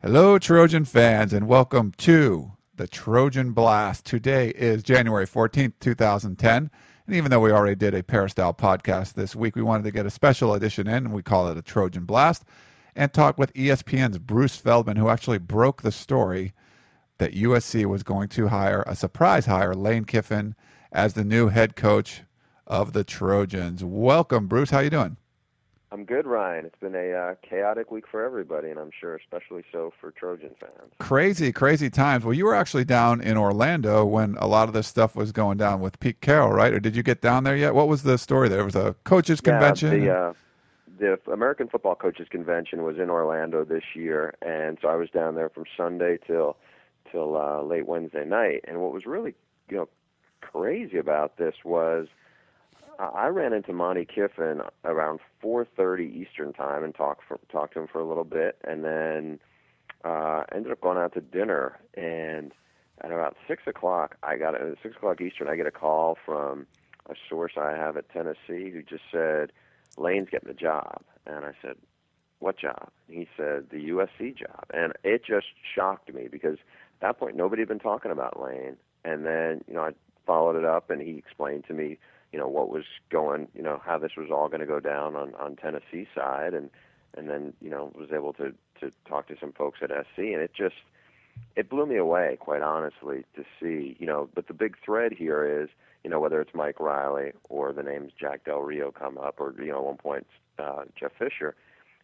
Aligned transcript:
Hello, 0.00 0.38
Trojan 0.38 0.84
fans, 0.84 1.32
and 1.32 1.48
welcome 1.48 1.92
to 1.96 2.52
the 2.76 2.86
Trojan 2.86 3.50
Blast. 3.50 4.06
Today 4.06 4.50
is 4.50 4.84
January 4.84 5.26
14th, 5.26 5.72
2010. 5.80 6.70
And 7.08 7.16
even 7.16 7.32
though 7.32 7.40
we 7.40 7.50
already 7.50 7.74
did 7.74 7.96
a 7.96 8.04
Peristyle 8.04 8.54
podcast 8.54 9.14
this 9.14 9.34
week, 9.34 9.56
we 9.56 9.62
wanted 9.62 9.82
to 9.82 9.90
get 9.90 10.06
a 10.06 10.10
special 10.10 10.54
edition 10.54 10.86
in, 10.86 11.06
and 11.06 11.12
we 11.12 11.24
call 11.24 11.48
it 11.48 11.58
a 11.58 11.62
Trojan 11.62 12.04
Blast, 12.04 12.44
and 12.94 13.12
talk 13.12 13.38
with 13.38 13.52
ESPN's 13.54 14.18
Bruce 14.18 14.54
Feldman, 14.54 14.96
who 14.96 15.08
actually 15.08 15.38
broke 15.38 15.82
the 15.82 15.90
story 15.90 16.52
that 17.18 17.34
USC 17.34 17.84
was 17.84 18.04
going 18.04 18.28
to 18.28 18.46
hire 18.46 18.84
a 18.86 18.94
surprise 18.94 19.46
hire, 19.46 19.74
Lane 19.74 20.04
Kiffin, 20.04 20.54
as 20.92 21.14
the 21.14 21.24
new 21.24 21.48
head 21.48 21.74
coach 21.74 22.22
of 22.68 22.92
the 22.92 23.02
Trojans. 23.02 23.82
Welcome, 23.82 24.46
Bruce. 24.46 24.70
How 24.70 24.78
you 24.78 24.90
doing? 24.90 25.16
I'm 25.90 26.04
good, 26.04 26.26
Ryan. 26.26 26.66
It's 26.66 26.78
been 26.78 26.94
a 26.94 27.12
uh, 27.12 27.34
chaotic 27.48 27.90
week 27.90 28.04
for 28.10 28.22
everybody, 28.22 28.68
and 28.68 28.78
I'm 28.78 28.90
sure 29.00 29.16
especially 29.16 29.64
so 29.72 29.92
for 29.98 30.10
Trojan 30.10 30.50
fans. 30.60 30.92
Crazy, 30.98 31.50
crazy 31.50 31.88
times. 31.88 32.24
Well, 32.24 32.34
you 32.34 32.44
were 32.44 32.54
actually 32.54 32.84
down 32.84 33.22
in 33.22 33.38
Orlando 33.38 34.04
when 34.04 34.36
a 34.38 34.46
lot 34.46 34.68
of 34.68 34.74
this 34.74 34.86
stuff 34.86 35.16
was 35.16 35.32
going 35.32 35.56
down 35.56 35.80
with 35.80 35.98
Pete 35.98 36.20
Carroll, 36.20 36.52
right? 36.52 36.74
Or 36.74 36.80
did 36.80 36.94
you 36.94 37.02
get 37.02 37.22
down 37.22 37.44
there 37.44 37.56
yet? 37.56 37.74
What 37.74 37.88
was 37.88 38.02
the 38.02 38.18
story 38.18 38.50
there? 38.50 38.60
It 38.60 38.64
was 38.64 38.76
a 38.76 38.94
coaches 39.04 39.40
convention? 39.40 40.02
Yeah, 40.02 40.34
the, 40.98 41.14
uh, 41.14 41.16
the 41.24 41.32
American 41.32 41.68
Football 41.68 41.94
Coaches 41.94 42.28
Convention 42.30 42.82
was 42.82 42.98
in 42.98 43.08
Orlando 43.08 43.64
this 43.64 43.84
year, 43.94 44.34
and 44.42 44.76
so 44.82 44.88
I 44.88 44.96
was 44.96 45.08
down 45.08 45.36
there 45.36 45.48
from 45.48 45.64
Sunday 45.74 46.18
till 46.26 46.56
till 47.10 47.34
uh, 47.34 47.62
late 47.62 47.86
Wednesday 47.86 48.26
night. 48.26 48.66
And 48.68 48.82
what 48.82 48.92
was 48.92 49.06
really, 49.06 49.34
you 49.70 49.78
know, 49.78 49.88
crazy 50.42 50.98
about 50.98 51.38
this 51.38 51.54
was– 51.64 52.08
I 52.98 53.28
ran 53.28 53.52
into 53.52 53.72
Monte 53.72 54.06
Kiffin 54.06 54.62
around 54.84 55.20
4:30 55.42 56.00
Eastern 56.00 56.52
time 56.52 56.82
and 56.82 56.94
talked 56.94 57.22
for, 57.24 57.38
talked 57.50 57.74
to 57.74 57.80
him 57.80 57.86
for 57.86 58.00
a 58.00 58.04
little 58.04 58.24
bit, 58.24 58.58
and 58.64 58.84
then 58.84 59.38
uh, 60.04 60.44
ended 60.52 60.72
up 60.72 60.80
going 60.80 60.98
out 60.98 61.14
to 61.14 61.20
dinner. 61.20 61.78
And 61.94 62.52
at 63.00 63.12
about 63.12 63.36
six 63.46 63.62
o'clock, 63.66 64.16
I 64.22 64.36
got 64.36 64.54
at 64.54 64.62
six 64.82 64.96
o'clock 64.96 65.20
Eastern, 65.20 65.48
I 65.48 65.54
get 65.54 65.66
a 65.66 65.70
call 65.70 66.18
from 66.26 66.66
a 67.08 67.14
source 67.28 67.52
I 67.56 67.70
have 67.70 67.96
at 67.96 68.08
Tennessee 68.10 68.70
who 68.70 68.82
just 68.82 69.04
said 69.12 69.52
Lane's 69.96 70.28
getting 70.28 70.48
the 70.48 70.54
job, 70.54 71.02
and 71.24 71.44
I 71.44 71.52
said, 71.62 71.76
"What 72.40 72.58
job?" 72.58 72.90
And 73.06 73.16
he 73.16 73.28
said, 73.36 73.70
"The 73.70 73.90
USC 73.90 74.36
job," 74.36 74.64
and 74.74 74.92
it 75.04 75.24
just 75.24 75.46
shocked 75.74 76.12
me 76.12 76.26
because 76.28 76.58
at 76.58 77.00
that 77.00 77.18
point 77.18 77.36
nobody 77.36 77.62
had 77.62 77.68
been 77.68 77.78
talking 77.78 78.10
about 78.10 78.42
Lane. 78.42 78.76
And 79.04 79.24
then 79.24 79.62
you 79.68 79.74
know 79.74 79.82
I 79.82 79.92
followed 80.26 80.56
it 80.56 80.64
up, 80.64 80.90
and 80.90 81.00
he 81.00 81.16
explained 81.16 81.64
to 81.68 81.74
me 81.74 81.98
you 82.32 82.38
know 82.38 82.48
what 82.48 82.68
was 82.68 82.84
going, 83.10 83.48
you 83.54 83.62
know 83.62 83.80
how 83.84 83.98
this 83.98 84.12
was 84.16 84.28
all 84.30 84.48
going 84.48 84.60
to 84.60 84.66
go 84.66 84.80
down 84.80 85.16
on 85.16 85.34
on 85.34 85.56
Tennessee 85.56 86.06
side, 86.14 86.54
and 86.54 86.70
and 87.16 87.28
then 87.28 87.52
you 87.60 87.70
know 87.70 87.92
was 87.94 88.10
able 88.12 88.32
to 88.34 88.52
to 88.80 88.90
talk 89.08 89.28
to 89.28 89.36
some 89.40 89.52
folks 89.52 89.78
at 89.82 89.90
SC, 89.90 90.18
and 90.18 90.40
it 90.40 90.52
just 90.54 90.76
it 91.56 91.68
blew 91.68 91.86
me 91.86 91.96
away, 91.96 92.36
quite 92.40 92.62
honestly, 92.62 93.24
to 93.36 93.44
see 93.60 93.96
you 93.98 94.06
know. 94.06 94.28
But 94.34 94.48
the 94.48 94.54
big 94.54 94.76
thread 94.84 95.12
here 95.12 95.62
is 95.62 95.68
you 96.04 96.10
know 96.10 96.20
whether 96.20 96.40
it's 96.40 96.54
Mike 96.54 96.80
Riley 96.80 97.32
or 97.48 97.72
the 97.72 97.82
names 97.82 98.12
Jack 98.18 98.44
Del 98.44 98.60
Rio 98.60 98.90
come 98.90 99.18
up, 99.18 99.36
or 99.38 99.54
you 99.58 99.72
know 99.72 99.78
at 99.78 99.84
one 99.84 99.96
point 99.96 100.26
uh, 100.58 100.84
Jeff 100.98 101.12
Fisher. 101.18 101.54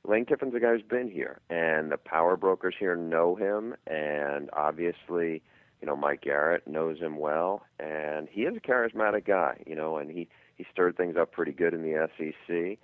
Lane 0.07 0.27
Kiffin's 0.27 0.55
a 0.55 0.61
guy 0.61 0.73
who's 0.73 0.83
been 0.83 1.11
here, 1.11 1.41
and 1.49 1.91
the 1.91 1.97
power 1.97 2.37
brokers 2.37 2.75
here 2.79 2.95
know 2.95 3.37
him, 3.37 3.75
and 3.87 4.51
obviously 4.53 5.43
you 5.85 5.91
know, 5.91 5.97
Mike 5.97 6.23
Garrett 6.23 6.67
knows 6.67 6.99
him 6.99 7.19
well, 7.19 7.67
and 7.79 8.27
he 8.31 8.45
is 8.45 8.57
a 8.57 8.61
charismatic 8.61 9.27
guy, 9.27 9.63
you 9.67 9.77
know, 9.77 9.99
and 9.99 10.11
he 10.11 10.29
he 10.57 10.65
stirred 10.73 10.97
things 10.97 11.15
up 11.15 11.31
pretty 11.31 11.53
good 11.53 11.75
in 11.75 11.83
the 11.83 12.09
SEC. 12.17 12.79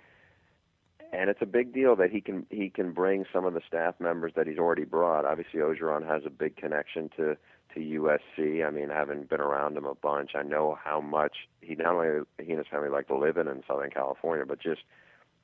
And 1.11 1.27
it's 1.27 1.41
a 1.41 1.47
big 1.47 1.73
deal 1.73 1.95
that 1.95 2.11
he 2.11 2.21
can 2.21 2.45
he 2.51 2.69
can 2.69 2.91
bring 2.91 3.25
some 3.33 3.43
of 3.43 3.55
the 3.55 3.61
staff 3.67 3.95
members 3.99 4.33
that 4.35 4.45
he's 4.45 4.59
already 4.59 4.83
brought. 4.83 5.25
Obviously, 5.25 5.61
Orgeron 5.61 6.05
has 6.05 6.21
a 6.27 6.29
big 6.29 6.55
connection 6.55 7.09
to 7.17 7.37
to 7.73 7.79
USC. 7.79 8.63
I 8.63 8.69
mean, 8.69 8.89
having 8.89 9.23
been 9.23 9.41
around 9.41 9.77
him 9.77 9.85
a 9.85 9.95
bunch, 9.95 10.35
I 10.35 10.43
know 10.43 10.77
how 10.79 11.01
much 11.01 11.49
he 11.61 11.73
not 11.73 11.95
only 11.95 12.23
he 12.37 12.51
and 12.51 12.59
his 12.59 12.67
family 12.67 12.89
like 12.89 13.07
to 13.07 13.17
live 13.17 13.35
in 13.35 13.47
in 13.47 13.63
Southern 13.67 13.89
California, 13.89 14.45
but 14.45 14.61
just 14.61 14.81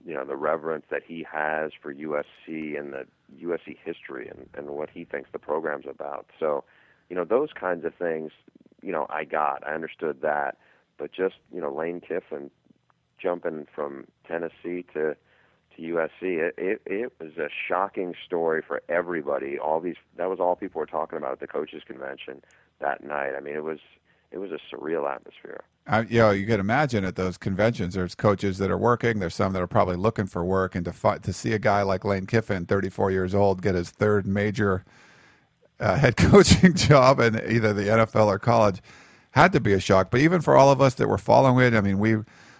you 0.06 0.14
know 0.14 0.26
the 0.26 0.36
reverence 0.36 0.86
that 0.92 1.02
he 1.08 1.26
has 1.30 1.72
for 1.82 1.92
USC 1.92 2.80
and 2.80 2.94
the 2.94 3.08
USC 3.42 3.78
history 3.84 4.28
and 4.30 4.48
and 4.54 4.70
what 4.70 4.92
he 4.92 5.06
thinks 5.06 5.32
the 5.34 5.40
program's 5.40 5.88
about. 5.90 6.28
So 6.40 6.64
you 7.10 7.16
know 7.16 7.24
those 7.24 7.50
kinds 7.54 7.86
of 7.86 7.94
things 7.96 8.32
you 8.82 8.92
know 8.92 9.06
i 9.10 9.24
got 9.24 9.66
i 9.68 9.74
understood 9.74 10.22
that. 10.22 10.58
But 10.98 11.12
just 11.12 11.36
you 11.54 11.62
know 11.62 11.72
lane 11.74 12.02
kiffin 12.02 12.50
jumping 13.22 13.68
from 13.74 14.06
tennessee 14.28 14.86
to 14.94 15.16
to 15.76 15.82
usc 15.82 16.10
it 16.22 16.56
it, 16.58 16.82
it 16.86 17.14
was 17.20 17.38
a 17.38 17.50
shocking 17.68 18.14
story 18.26 18.62
for 18.66 18.82
everybody. 18.90 19.58
All 19.60 19.80
these 19.80 19.96
that 20.16 20.30
was 20.30 20.40
all 20.40 20.56
people 20.56 20.80
were 20.80 20.86
talking 20.86 21.18
about 21.18 21.34
at 21.34 21.40
the 21.40 21.48
coaches 21.48 21.84
convention 21.86 22.42
that 22.80 23.04
night. 23.04 23.34
I 23.36 23.40
mean 23.42 23.56
it 23.56 23.64
was 23.64 23.80
it 24.32 24.40
was 24.40 24.52
a 24.52 24.60
surreal 24.76 25.10
atmosphere. 25.10 25.64
Uh, 25.88 26.04
you 26.10 26.20
know, 26.20 26.32
you 26.32 26.46
could 26.46 26.60
imagine 26.60 27.06
at 27.06 27.16
those 27.16 27.38
conventions, 27.38 27.94
there's 27.94 28.14
coaches 28.14 28.58
that 28.58 28.70
are 28.70 28.78
working. 28.78 29.20
There's 29.20 29.36
some 29.36 29.54
that 29.54 29.62
are 29.62 29.68
probably 29.68 29.96
looking 29.96 30.26
for 30.26 30.44
work, 30.44 30.76
and 30.76 30.84
to 30.84 30.92
fi- 30.92 31.20
to 31.20 31.32
see 31.32 31.54
a 31.54 31.60
guy 31.60 31.82
like 31.82 32.04
Lane 32.04 32.26
Kiffin, 32.26 32.66
34 32.66 33.12
years 33.12 33.34
old, 33.34 33.62
get 33.62 33.74
his 33.74 33.90
third 33.90 34.28
major 34.28 34.84
uh, 35.80 35.96
head 35.96 36.18
coaching 36.18 36.74
job 36.74 37.20
in 37.20 37.36
either 37.50 37.74
the 37.74 37.84
NFL 37.84 38.28
or 38.28 38.40
college 38.40 38.82
had 39.32 39.54
to 39.54 39.60
be 39.60 39.74
a 39.74 39.80
shock. 39.80 40.12
But 40.12 40.22
even 40.22 40.42
for 40.42 40.56
all 40.56 40.72
of 40.72 40.82
us 40.82 40.96
that 40.96 41.08
were 41.08 41.18
following 41.18 41.66
it, 41.66 41.76
I 41.76 41.82
mean, 41.82 42.00
we 42.00 42.16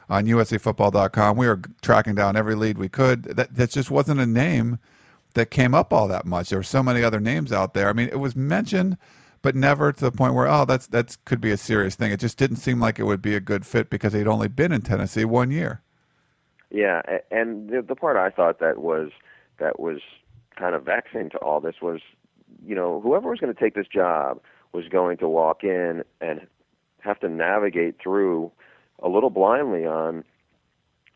on 0.10 0.26
USCFootball.com, 0.26 1.38
we 1.38 1.48
were 1.48 1.62
tracking 1.82 2.16
down 2.16 2.38
every 2.38 2.56
lead 2.56 2.78
we 2.78 2.88
could. 2.88 3.24
That, 3.24 3.54
that 3.56 3.72
just 3.72 3.92
wasn't 3.92 4.22
a 4.22 4.26
name 4.26 4.80
that 5.34 5.52
came 5.52 5.76
up 5.76 5.92
all 5.92 6.08
that 6.08 6.26
much. 6.26 6.50
There 6.50 6.60
were 6.60 6.64
so 6.64 6.82
many 6.82 7.04
other 7.04 7.20
names 7.20 7.52
out 7.52 7.74
there. 7.74 7.90
I 7.90 7.94
mean, 7.94 8.08
it 8.08 8.20
was 8.20 8.36
mentioned, 8.36 8.98
but 9.42 9.56
never 9.56 9.92
to 9.92 10.06
the 10.06 10.12
point 10.12 10.34
where 10.34 10.48
oh, 10.48 10.66
that's 10.66 10.88
that 10.88 11.18
could 11.26 11.42
be 11.42 11.52
a 11.52 11.58
serious 11.58 11.96
thing. 11.96 12.12
It 12.12 12.20
just 12.20 12.38
didn't 12.38 12.58
seem 12.58 12.80
like 12.80 13.00
it 13.00 13.04
would 13.04 13.22
be 13.22 13.36
a 13.36 13.40
good 13.40 13.66
fit 13.66 13.90
because 13.90 14.14
he'd 14.14 14.28
only 14.28 14.48
been 14.48 14.72
in 14.72 14.82
Tennessee 14.82 15.26
one 15.26 15.52
year. 15.52 15.82
Yeah, 16.70 17.02
and 17.32 17.70
the, 17.70 17.82
the 17.82 17.96
part 17.96 18.18
I 18.18 18.30
thought 18.30 18.60
that 18.60 18.80
was 18.80 19.12
that 19.60 19.80
was 19.80 20.00
kind 20.58 20.76
of 20.76 20.84
vexing 20.84 21.30
to 21.32 21.38
all 21.38 21.62
this 21.62 21.76
was 21.82 22.02
you 22.66 22.76
know, 22.76 23.02
whoever 23.02 23.30
was 23.30 23.40
going 23.40 23.54
to 23.54 23.60
take 23.60 23.76
this 23.76 23.88
job 23.88 24.40
was 24.74 24.88
going 24.90 25.18
to 25.18 25.28
walk 25.28 25.64
in 25.64 26.04
and 26.22 26.48
have 27.00 27.20
to 27.20 27.30
navigate 27.30 27.96
through 28.02 28.52
a 29.02 29.10
little 29.10 29.30
blindly 29.30 29.86
on 29.86 30.24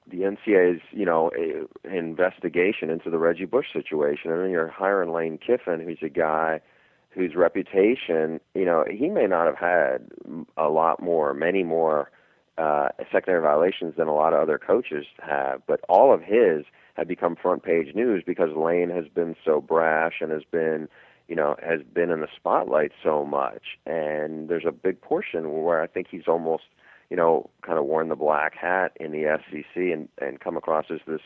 the 0.10 0.20
NCAA's, 0.20 0.82
you 0.92 1.06
know, 1.06 1.32
a, 1.38 1.94
investigation 1.96 2.90
into 2.90 3.10
the 3.10 3.18
Reggie 3.18 3.46
Bush 3.46 3.68
situation. 3.72 4.32
And 4.32 4.42
then 4.42 4.50
you're 4.52 4.68
hiring 4.68 5.12
Lane 5.12 5.38
Kiffin, 5.38 5.80
who's 5.80 6.00
a 6.02 6.10
guy 6.10 6.62
whose 7.10 7.36
reputation, 7.36 8.40
you 8.56 8.66
know, 8.66 8.86
he 8.90 9.10
may 9.10 9.28
not 9.28 9.46
have 9.46 9.58
had 9.58 10.10
a 10.58 10.70
lot 10.70 11.02
more, 11.02 11.34
many 11.34 11.64
more 11.64 12.10
uh, 12.58 12.90
secondary 13.12 13.42
violations 13.42 13.96
than 13.98 14.08
a 14.08 14.14
lot 14.14 14.34
of 14.34 14.40
other 14.40 14.58
coaches 14.58 15.06
have, 15.22 15.62
but 15.68 15.82
all 15.90 16.14
of 16.14 16.22
his 16.22 16.66
have 16.96 17.08
become 17.08 17.36
front 17.36 17.64
page 17.64 17.94
news 17.96 18.24
because 18.26 18.56
Lane 18.56 18.90
has 18.90 19.06
been 19.08 19.36
so 19.44 19.60
brash 19.60 20.16
and 20.22 20.32
has 20.32 20.44
been 20.50 20.88
you 21.32 21.38
know, 21.38 21.56
has 21.64 21.80
been 21.94 22.12
in 22.12 22.20
the 22.20 22.28
spotlight 22.36 22.92
so 23.02 23.24
much. 23.24 23.78
And 23.86 24.50
there's 24.50 24.66
a 24.68 24.72
big 24.74 25.00
portion 25.00 25.64
where 25.64 25.82
I 25.82 25.88
think 25.88 26.08
he's 26.12 26.28
almost, 26.28 26.64
you 27.10 27.16
know, 27.16 27.50
kind 27.66 27.80
of 27.80 27.86
worn 27.86 28.10
the 28.10 28.18
black 28.18 28.54
hat 28.54 28.92
in 29.00 29.14
the 29.14 29.40
SEC 29.50 29.64
and 29.78 30.10
and 30.18 30.42
come 30.42 30.58
across 30.58 30.88
as 30.92 31.00
this 31.08 31.22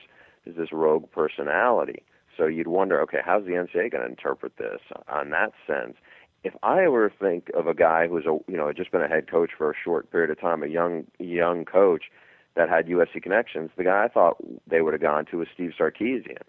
as 0.47 0.53
this 0.57 0.71
rogue 0.71 1.09
personality. 1.11 2.03
So 2.37 2.45
you'd 2.45 2.67
wonder, 2.67 3.01
okay, 3.01 3.17
how's 3.25 3.45
the 3.45 3.53
NCAA 3.53 3.93
going 3.93 4.03
to 4.03 4.09
interpret 4.09 4.57
this 4.57 4.79
on 5.07 5.31
that 5.31 5.53
sense? 5.65 5.95
If 6.43 6.53
I 6.61 6.87
were 6.87 7.09
to 7.09 7.17
think 7.17 7.49
of 7.57 7.65
a 7.65 7.73
guy 7.73 8.07
who's 8.07 8.27
a 8.27 8.37
you 8.47 8.57
know 8.57 8.71
just 8.73 8.91
been 8.91 9.01
a 9.01 9.07
head 9.07 9.27
coach 9.27 9.49
for 9.57 9.71
a 9.71 9.75
short 9.83 10.11
period 10.11 10.29
of 10.29 10.39
time, 10.39 10.61
a 10.61 10.67
young 10.67 11.05
young 11.17 11.65
coach 11.65 12.03
that 12.53 12.69
had 12.69 12.85
USC 12.85 13.23
connections, 13.23 13.71
the 13.75 13.85
guy 13.85 14.03
I 14.03 14.07
thought 14.07 14.37
they 14.67 14.81
would 14.81 14.93
have 14.93 15.01
gone 15.01 15.25
to 15.31 15.37
was 15.39 15.47
Steve 15.51 15.71
Sarkisian 15.75 16.45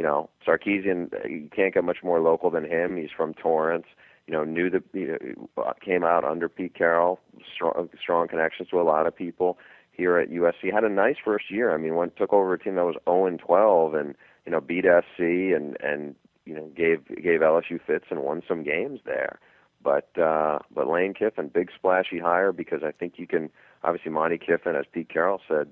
you 0.00 0.06
know, 0.06 0.30
Sarkisian, 0.46 1.12
uh, 1.12 1.28
you 1.28 1.50
can't 1.54 1.74
get 1.74 1.84
much 1.84 1.98
more 2.02 2.20
local 2.20 2.48
than 2.48 2.64
him. 2.64 2.96
He's 2.96 3.10
from 3.14 3.34
Torrance. 3.34 3.84
You 4.26 4.32
know, 4.32 4.44
knew 4.44 4.70
that 4.70 4.82
you 4.94 5.08
know, 5.08 5.62
uh, 5.62 5.74
came 5.74 6.04
out 6.04 6.24
under 6.24 6.48
Pete 6.48 6.74
Carroll, 6.74 7.20
strong, 7.54 7.74
uh, 7.76 7.98
strong 8.00 8.26
connections 8.26 8.70
to 8.70 8.80
a 8.80 8.82
lot 8.82 9.06
of 9.06 9.14
people 9.14 9.58
here 9.92 10.16
at 10.16 10.30
USC. 10.30 10.72
Had 10.72 10.84
a 10.84 10.88
nice 10.88 11.16
first 11.22 11.50
year. 11.50 11.74
I 11.74 11.76
mean, 11.76 11.96
went 11.96 12.16
took 12.16 12.32
over 12.32 12.54
a 12.54 12.58
team 12.58 12.76
that 12.76 12.86
was 12.86 12.96
0 13.04 13.26
and 13.26 13.38
12, 13.38 13.92
and 13.92 14.14
you 14.46 14.52
know, 14.52 14.62
beat 14.62 14.86
SC 14.86 15.20
and 15.20 15.76
and 15.82 16.14
you 16.46 16.54
know 16.54 16.70
gave 16.74 17.06
gave 17.08 17.40
LSU 17.40 17.78
fits 17.86 18.06
and 18.08 18.20
won 18.20 18.42
some 18.48 18.62
games 18.62 19.00
there. 19.04 19.38
But 19.84 20.18
uh, 20.18 20.60
but 20.74 20.88
Lane 20.88 21.12
Kiffin, 21.12 21.48
big 21.48 21.68
splashy 21.76 22.20
hire 22.20 22.52
because 22.52 22.80
I 22.82 22.92
think 22.92 23.18
you 23.18 23.26
can 23.26 23.50
obviously 23.84 24.12
Monte 24.12 24.38
Kiffin, 24.38 24.76
as 24.76 24.86
Pete 24.90 25.10
Carroll 25.10 25.42
said, 25.46 25.68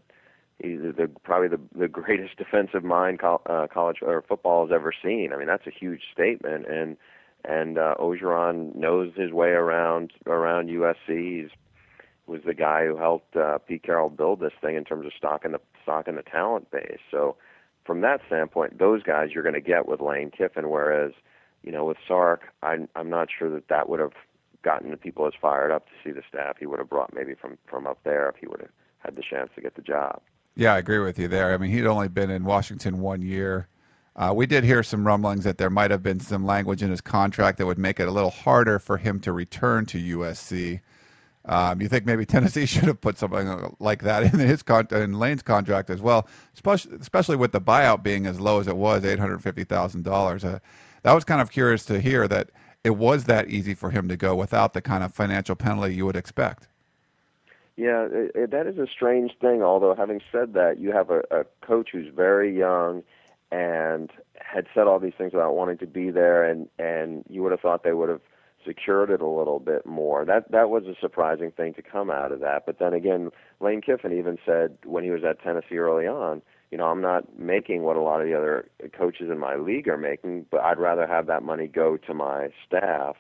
he's 0.63 0.81
the 0.81 1.11
probably 1.23 1.49
the 1.49 1.61
the 1.77 1.89
greatest 1.89 2.37
defensive 2.39 2.85
mind 2.85 3.21
co- 3.21 3.43
uh, 3.47 3.67
college 3.73 3.99
or 4.03 4.23
football 4.23 4.67
has 4.67 4.75
ever 4.75 4.93
seen. 5.03 5.33
I 5.33 5.37
mean, 5.37 5.47
that's 5.47 5.67
a 5.67 5.71
huge 5.71 6.03
statement, 6.13 6.67
and 6.67 6.97
and 7.45 7.79
uh, 7.79 7.95
Orgeron 7.99 8.75
knows 8.75 9.13
his 9.17 9.33
way 9.33 9.51
around 9.51 10.13
around 10.27 10.69
USC. 10.69 11.43
He's 11.43 11.51
was 12.27 12.43
the 12.45 12.55
guy 12.55 12.85
who 12.85 12.97
helped 12.97 13.35
uh, 13.37 13.57
Pete 13.59 13.83
Carroll 13.83 14.11
build 14.11 14.41
this 14.41 14.53
thing 14.61 14.77
in 14.77 14.85
terms 14.85 15.07
of 15.07 15.13
stocking 15.17 15.53
the 15.53 15.61
stocking 15.83 16.17
the 16.17 16.23
talent 16.23 16.71
base. 16.71 16.99
So 17.11 17.37
from 17.85 18.03
that 18.03 18.21
standpoint, 18.27 18.79
those 18.79 19.03
guys 19.03 19.31
you're 19.33 19.43
going 19.43 19.55
to 19.55 19.63
get 19.63 19.89
with 19.89 20.03
Lane 20.03 20.31
Kiffin, 20.31 20.69
whereas 20.69 21.13
you 21.63 21.73
know, 21.73 21.85
with 21.85 21.97
Sark, 22.07 22.43
I'm 22.63 22.89
I'm 22.95 23.11
not 23.11 23.29
sure 23.37 23.51
that 23.51 23.69
that 23.69 23.89
would 23.89 24.01
have 24.01 24.13
gotten 24.63 24.91
the 24.91 24.97
people 24.97 25.27
as 25.27 25.33
fired 25.41 25.71
up 25.71 25.87
to 25.87 25.93
see 26.05 26.11
the 26.11 26.23
staff 26.29 26.57
he 26.59 26.67
would 26.67 26.79
have 26.79 26.91
brought 26.91 27.15
maybe 27.15 27.35
from 27.35 27.57
from 27.67 27.87
up 27.87 27.99
there 28.05 28.29
if 28.29 28.37
he 28.37 28.47
would 28.47 28.61
have 28.61 28.71
had 28.99 29.17
the 29.17 29.23
chance 29.23 29.51
to 29.55 29.61
get 29.63 29.75
the 29.75 29.83
job. 29.83 30.21
Yeah, 30.59 30.75
I 30.75 30.79
agree 30.79 30.99
with 30.99 31.21
you 31.21 31.29
there. 31.29 31.55
I 31.55 31.57
mean, 31.57 31.71
he'd 31.71 31.87
only 31.87 32.09
been 32.09 32.31
in 32.31 32.43
Washington 32.45 32.99
one 32.99 33.23
year. 33.23 33.69
Uh, 34.17 34.33
we 34.35 34.45
did 34.45 34.65
hear 34.65 34.83
some 34.83 35.07
rumblings 35.07 35.45
that 35.45 35.57
there 35.57 35.71
might 35.71 35.93
have 35.93 36.03
been 36.03 36.19
some 36.19 36.45
language 36.45 36.83
in 36.83 36.91
his 36.91 37.01
contract 37.01 37.59
that 37.59 37.67
would 37.67 37.79
make 37.79 38.01
it 38.01 38.09
a 38.09 38.11
little 38.11 38.33
harder 38.33 38.81
for 38.81 38.97
him 38.97 39.21
to 39.21 39.33
return 39.33 39.87
to 39.87 40.19
USC. 40.19 40.81
Um, 41.45 41.81
you 41.81 41.87
think 41.87 42.07
maybe 42.07 42.27
Tennessee 42.27 42.67
should 42.67 42.87
have 42.87 43.01
put 43.01 43.19
something 43.19 43.77
like 43.79 44.03
that 44.03 44.35
in 44.35 44.41
his 44.41 44.65
con- 44.65 44.89
in 44.91 45.21
Lane's 45.21 45.43
contract 45.43 45.91
as 45.91 46.01
well, 46.01 46.27
especially 46.55 46.97
especially 47.01 47.37
with 47.37 47.53
the 47.53 47.61
buyout 47.61 48.03
being 48.03 48.27
as 48.27 48.41
low 48.41 48.59
as 48.59 48.67
it 48.67 48.77
was, 48.77 49.05
eight 49.05 49.21
hundred 49.21 49.41
fifty 49.45 49.63
thousand 49.63 50.09
uh, 50.09 50.11
dollars. 50.11 50.43
That 50.43 51.13
was 51.13 51.23
kind 51.23 51.41
of 51.41 51.53
curious 51.53 51.85
to 51.85 52.01
hear 52.01 52.27
that 52.27 52.51
it 52.83 52.97
was 52.97 53.27
that 53.27 53.49
easy 53.49 53.75
for 53.75 53.91
him 53.91 54.09
to 54.09 54.17
go 54.17 54.35
without 54.35 54.75
the 54.75 54.83
kind 54.83 55.05
of 55.05 55.15
financial 55.15 55.55
penalty 55.55 55.95
you 55.95 56.05
would 56.05 56.17
expect. 56.17 56.67
Yeah, 57.79 58.09
it, 58.11 58.33
it, 58.35 58.51
that 58.51 58.67
is 58.67 58.77
a 58.77 58.89
strange 58.93 59.31
thing. 59.41 59.63
Although 59.63 59.95
having 59.95 60.21
said 60.33 60.55
that, 60.55 60.81
you 60.81 60.91
have 60.91 61.11
a, 61.11 61.21
a 61.31 61.45
coach 61.65 61.91
who's 61.93 62.13
very 62.13 62.57
young 62.59 63.05
and 63.53 64.11
had 64.35 64.67
said 64.75 64.89
all 64.89 64.99
these 64.99 65.13
things 65.17 65.33
about 65.33 65.55
wanting 65.55 65.79
to 65.79 65.87
be 65.87 66.11
there, 66.11 66.43
and 66.43 66.69
and 66.81 67.25
you 67.29 67.41
would 67.45 67.53
have 67.53 67.61
thought 67.61 67.85
they 67.85 67.93
would 67.93 68.09
have 68.09 68.21
secured 68.67 69.11
it 69.11 69.21
a 69.21 69.29
little 69.29 69.61
bit 69.61 69.87
more. 69.87 70.25
That 70.25 70.51
that 70.51 70.71
was 70.71 70.87
a 70.87 71.01
surprising 71.01 71.53
thing 71.53 71.73
to 71.75 71.83
come 71.83 72.11
out 72.11 72.33
of 72.33 72.41
that. 72.41 72.67
But 72.67 72.81
then 72.81 72.95
again, 72.95 73.31
Lane 73.61 73.81
Kiffin 73.81 74.13
even 74.13 74.39
said 74.45 74.77
when 74.85 75.05
he 75.05 75.13
was 75.13 75.23
at 75.23 75.41
Tennessee 75.41 75.79
early 75.79 76.09
on, 76.09 76.43
you 76.73 76.79
know, 76.79 76.87
I'm 76.87 77.01
not 77.01 77.39
making 77.39 77.85
what 77.85 77.97
a 77.97 78.03
lot 78.03 78.21
of 78.21 78.27
the 78.27 78.37
other 78.37 78.69
coaches 78.93 79.31
in 79.31 79.39
my 79.39 79.55
league 79.55 79.87
are 79.87 79.97
making, 79.97 80.47
but 80.51 80.63
I'd 80.63 80.81
rather 80.81 81.07
have 81.07 81.27
that 81.27 81.45
money 81.45 81.69
go 81.69 81.97
to 81.97 82.13
my 82.13 82.49
staff 82.67 83.15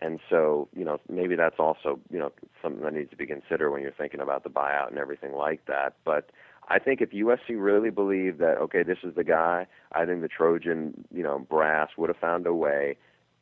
and 0.00 0.20
so, 0.30 0.68
you 0.76 0.84
know, 0.84 1.00
maybe 1.08 1.34
that's 1.34 1.58
also, 1.58 1.98
you 2.10 2.18
know, 2.18 2.32
something 2.62 2.82
that 2.84 2.94
needs 2.94 3.10
to 3.10 3.16
be 3.16 3.26
considered 3.26 3.70
when 3.70 3.82
you're 3.82 3.90
thinking 3.92 4.20
about 4.20 4.44
the 4.44 4.50
buyout 4.50 4.88
and 4.88 4.98
everything 4.98 5.32
like 5.32 5.66
that. 5.66 5.96
But 6.04 6.30
I 6.68 6.78
think 6.78 7.00
if 7.00 7.10
USC 7.10 7.56
really 7.56 7.90
believed 7.90 8.38
that, 8.38 8.58
okay, 8.58 8.82
this 8.84 8.98
is 9.02 9.14
the 9.16 9.24
guy, 9.24 9.66
I 9.92 10.04
think 10.04 10.20
the 10.20 10.28
Trojan, 10.28 11.04
you 11.12 11.22
know, 11.22 11.38
brass 11.38 11.90
would 11.96 12.10
have 12.10 12.18
found 12.18 12.46
a 12.46 12.54
way 12.54 12.96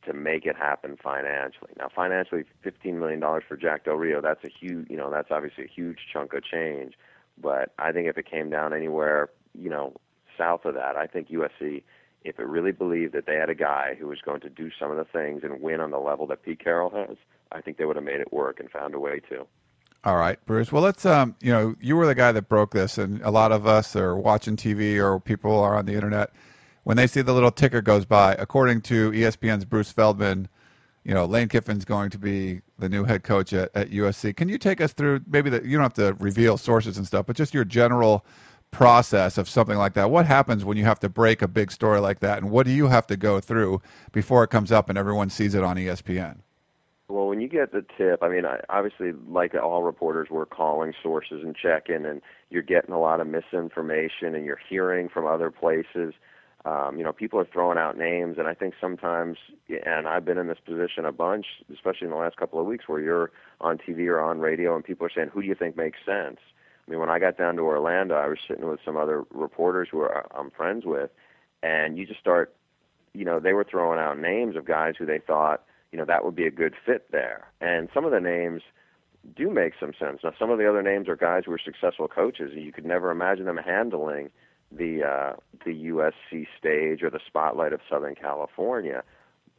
to 0.05 0.13
make 0.13 0.45
it 0.45 0.55
happen 0.55 0.97
financially. 1.01 1.73
Now, 1.77 1.89
financially, 1.93 2.45
$15 2.65 2.93
million 2.95 3.21
for 3.47 3.55
Jack 3.55 3.85
Del 3.85 3.95
Rio, 3.95 4.21
that's 4.21 4.43
a 4.43 4.49
huge, 4.49 4.89
you 4.89 4.97
know, 4.97 5.11
that's 5.11 5.29
obviously 5.29 5.65
a 5.65 5.67
huge 5.67 5.99
chunk 6.11 6.33
of 6.33 6.43
change. 6.43 6.93
But 7.39 7.73
I 7.77 7.91
think 7.91 8.07
if 8.07 8.17
it 8.17 8.29
came 8.29 8.49
down 8.49 8.73
anywhere, 8.73 9.29
you 9.53 9.69
know, 9.69 9.93
south 10.37 10.65
of 10.65 10.73
that, 10.73 10.95
I 10.95 11.05
think 11.05 11.29
USC– 11.29 11.83
if 12.27 12.39
it 12.39 12.45
really 12.45 12.73
believed 12.73 13.13
that 13.13 13.25
they 13.25 13.35
had 13.35 13.49
a 13.49 13.55
guy 13.55 13.95
who 13.97 14.07
was 14.07 14.19
going 14.21 14.41
to 14.41 14.49
do 14.49 14.69
some 14.77 14.91
of 14.91 14.97
the 14.97 15.05
things 15.05 15.43
and 15.43 15.61
win 15.61 15.79
on 15.79 15.91
the 15.91 15.97
level 15.97 16.27
that 16.27 16.43
Pete 16.43 16.61
Carroll 16.61 16.89
has, 16.89 17.15
I 17.51 17.61
think 17.61 17.77
they 17.77 17.85
would 17.85 17.95
have 17.95 18.05
made 18.05 18.19
it 18.19 18.33
work 18.33 18.59
and 18.59 18.69
found 18.69 18.93
a 18.93 18.99
way 18.99 19.21
to. 19.29 19.47
All 20.03 20.17
right, 20.17 20.37
Bruce. 20.45 20.71
Well, 20.71 20.83
let's. 20.83 21.05
Um, 21.05 21.35
you 21.41 21.51
know, 21.51 21.75
you 21.79 21.95
were 21.95 22.05
the 22.05 22.15
guy 22.15 22.31
that 22.31 22.49
broke 22.49 22.71
this, 22.71 22.97
and 22.97 23.21
a 23.21 23.31
lot 23.31 23.51
of 23.51 23.65
us 23.65 23.95
are 23.95 24.15
watching 24.15 24.55
TV 24.55 25.01
or 25.01 25.19
people 25.19 25.57
are 25.57 25.75
on 25.75 25.85
the 25.85 25.93
internet. 25.93 26.31
When 26.83 26.97
they 26.97 27.07
see 27.07 27.21
the 27.21 27.33
little 27.33 27.51
ticker 27.51 27.81
goes 27.81 28.05
by, 28.05 28.35
according 28.35 28.81
to 28.83 29.11
ESPN's 29.11 29.65
Bruce 29.65 29.91
Feldman, 29.91 30.47
you 31.03 31.13
know, 31.13 31.25
Lane 31.25 31.47
Kiffin's 31.47 31.85
going 31.85 32.09
to 32.11 32.17
be 32.17 32.61
the 32.77 32.89
new 32.89 33.05
head 33.05 33.23
coach 33.23 33.53
at, 33.53 33.71
at 33.75 33.89
USC. 33.89 34.35
Can 34.35 34.49
you 34.49 34.57
take 34.57 34.81
us 34.81 34.93
through 34.93 35.21
maybe 35.27 35.49
that? 35.49 35.65
You 35.65 35.77
don't 35.77 35.83
have 35.83 35.93
to 35.95 36.15
reveal 36.23 36.57
sources 36.57 36.97
and 36.97 37.07
stuff, 37.07 37.25
but 37.25 37.35
just 37.35 37.53
your 37.53 37.65
general 37.65 38.25
process 38.71 39.37
of 39.37 39.49
something 39.49 39.77
like 39.77 39.93
that? 39.93 40.09
What 40.09 40.25
happens 40.25 40.65
when 40.65 40.77
you 40.77 40.85
have 40.85 40.99
to 41.01 41.09
break 41.09 41.41
a 41.41 41.47
big 41.47 41.71
story 41.71 41.99
like 41.99 42.19
that, 42.19 42.39
and 42.39 42.51
what 42.51 42.65
do 42.65 42.71
you 42.71 42.87
have 42.87 43.07
to 43.07 43.17
go 43.17 43.39
through 43.39 43.81
before 44.11 44.43
it 44.43 44.49
comes 44.49 44.71
up 44.71 44.89
and 44.89 44.97
everyone 44.97 45.29
sees 45.29 45.55
it 45.55 45.63
on 45.63 45.77
ESPN? 45.77 46.37
Well, 47.09 47.27
when 47.27 47.39
you 47.39 47.47
get 47.47 47.71
the 47.71 47.85
tip, 47.97 48.21
I 48.21 48.27
mean, 48.27 48.45
I, 48.45 48.59
obviously, 48.69 49.13
like 49.29 49.55
all 49.55 49.81
reporters, 49.81 50.27
we're 50.29 50.45
calling 50.45 50.93
sources 51.01 51.41
and 51.41 51.55
checking, 51.55 52.05
and 52.05 52.21
you're 52.49 52.63
getting 52.63 52.93
a 52.93 52.99
lot 52.99 53.21
of 53.21 53.27
misinformation, 53.27 54.35
and 54.35 54.45
you're 54.45 54.59
hearing 54.69 55.07
from 55.07 55.25
other 55.25 55.49
places. 55.49 56.13
Um, 56.65 56.97
you 56.97 57.05
know, 57.05 57.13
people 57.13 57.39
are 57.39 57.45
throwing 57.45 57.77
out 57.77 57.97
names, 57.97 58.37
and 58.37 58.45
I 58.45 58.53
think 58.53 58.73
sometimes, 58.81 59.37
and 59.69 60.05
I've 60.05 60.25
been 60.25 60.37
in 60.37 60.47
this 60.47 60.57
position 60.65 61.05
a 61.05 61.13
bunch, 61.13 61.45
especially 61.73 62.07
in 62.07 62.11
the 62.11 62.17
last 62.17 62.35
couple 62.35 62.59
of 62.59 62.65
weeks, 62.65 62.89
where 62.89 62.99
you're 62.99 63.31
on 63.61 63.77
TV 63.77 64.07
or 64.07 64.19
on 64.19 64.39
radio, 64.39 64.75
and 64.75 64.83
people 64.83 65.05
are 65.05 65.11
saying, 65.15 65.29
"Who 65.29 65.41
do 65.41 65.47
you 65.47 65.55
think 65.55 65.77
makes 65.77 65.99
sense?" 66.05 66.39
I 66.87 66.91
mean, 66.91 66.99
when 66.99 67.09
I 67.09 67.19
got 67.19 67.37
down 67.37 67.55
to 67.57 67.63
Orlando, 67.63 68.15
I 68.15 68.27
was 68.27 68.37
sitting 68.47 68.67
with 68.67 68.79
some 68.85 68.95
other 68.95 69.23
reporters 69.31 69.89
who 69.91 70.07
I'm 70.07 70.51
friends 70.51 70.85
with, 70.85 71.09
and 71.61 71.97
you 71.97 72.05
just 72.05 72.19
start, 72.19 72.55
you 73.13 73.25
know, 73.25 73.39
they 73.39 73.53
were 73.53 73.65
throwing 73.69 73.99
out 73.99 74.19
names 74.19 74.55
of 74.55 74.65
guys 74.65 74.93
who 74.97 75.05
they 75.05 75.19
thought, 75.19 75.63
you 75.91 75.97
know, 75.97 76.05
that 76.05 76.23
would 76.23 76.35
be 76.35 76.45
a 76.45 76.51
good 76.51 76.75
fit 76.85 77.11
there. 77.11 77.47
And 77.59 77.89
some 77.93 78.05
of 78.05 78.11
the 78.11 78.19
names 78.21 78.61
do 79.35 79.49
make 79.49 79.73
some 79.79 79.91
sense. 79.99 80.19
Now, 80.23 80.31
some 80.39 80.49
of 80.49 80.59
the 80.59 80.69
other 80.69 80.81
names 80.81 81.09
are 81.09 81.15
guys 81.17 81.43
who 81.45 81.51
are 81.51 81.59
successful 81.63 82.07
coaches, 82.07 82.51
and 82.53 82.63
you 82.63 82.71
could 82.71 82.85
never 82.85 83.11
imagine 83.11 83.45
them 83.45 83.57
handling 83.57 84.29
the 84.71 85.03
uh, 85.03 85.33
the 85.65 85.87
USC 85.89 86.45
stage 86.57 87.01
or 87.03 87.09
the 87.09 87.19
spotlight 87.25 87.73
of 87.73 87.79
Southern 87.89 88.15
California, 88.15 89.03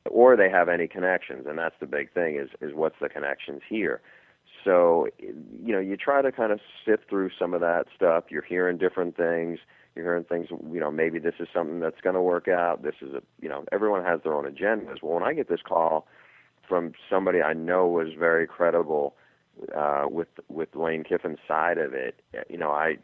or 0.06 0.36
they 0.36 0.50
have 0.50 0.68
any 0.68 0.86
connections. 0.86 1.46
And 1.46 1.58
that's 1.58 1.74
the 1.80 1.86
big 1.86 2.12
thing: 2.12 2.36
is 2.36 2.50
is 2.60 2.74
what's 2.74 2.96
the 3.00 3.08
connections 3.08 3.62
here 3.68 4.00
so 4.64 5.08
you 5.18 5.72
know 5.72 5.78
you 5.78 5.96
try 5.96 6.22
to 6.22 6.32
kind 6.32 6.52
of 6.52 6.60
sift 6.84 7.08
through 7.08 7.30
some 7.38 7.54
of 7.54 7.60
that 7.60 7.86
stuff. 7.94 8.24
You're 8.28 8.42
hearing 8.42 8.78
different 8.78 9.16
things. 9.16 9.58
You're 9.94 10.04
hearing 10.04 10.24
things 10.24 10.48
you 10.50 10.80
know 10.80 10.90
maybe 10.90 11.18
this 11.18 11.34
is 11.40 11.48
something 11.52 11.80
that's 11.80 12.00
going 12.00 12.14
to 12.14 12.22
work 12.22 12.48
out. 12.48 12.82
This 12.82 12.96
is 13.00 13.14
a 13.14 13.22
you 13.40 13.48
know 13.48 13.64
everyone 13.72 14.04
has 14.04 14.20
their 14.22 14.34
own 14.34 14.44
agendas. 14.44 15.02
Well 15.02 15.14
when 15.14 15.22
i 15.22 15.32
get 15.32 15.48
this 15.48 15.62
call 15.66 16.06
from 16.68 16.92
somebody 17.08 17.40
i 17.40 17.54
know 17.54 17.86
was 17.86 18.08
very 18.18 18.46
credible 18.46 19.14
uh 19.74 20.04
with 20.08 20.28
with 20.48 20.74
lane 20.76 21.02
kiffin's 21.02 21.38
side 21.48 21.78
of 21.78 21.94
it 21.94 22.20
you 22.50 22.58
know 22.58 22.70
i 22.70 22.96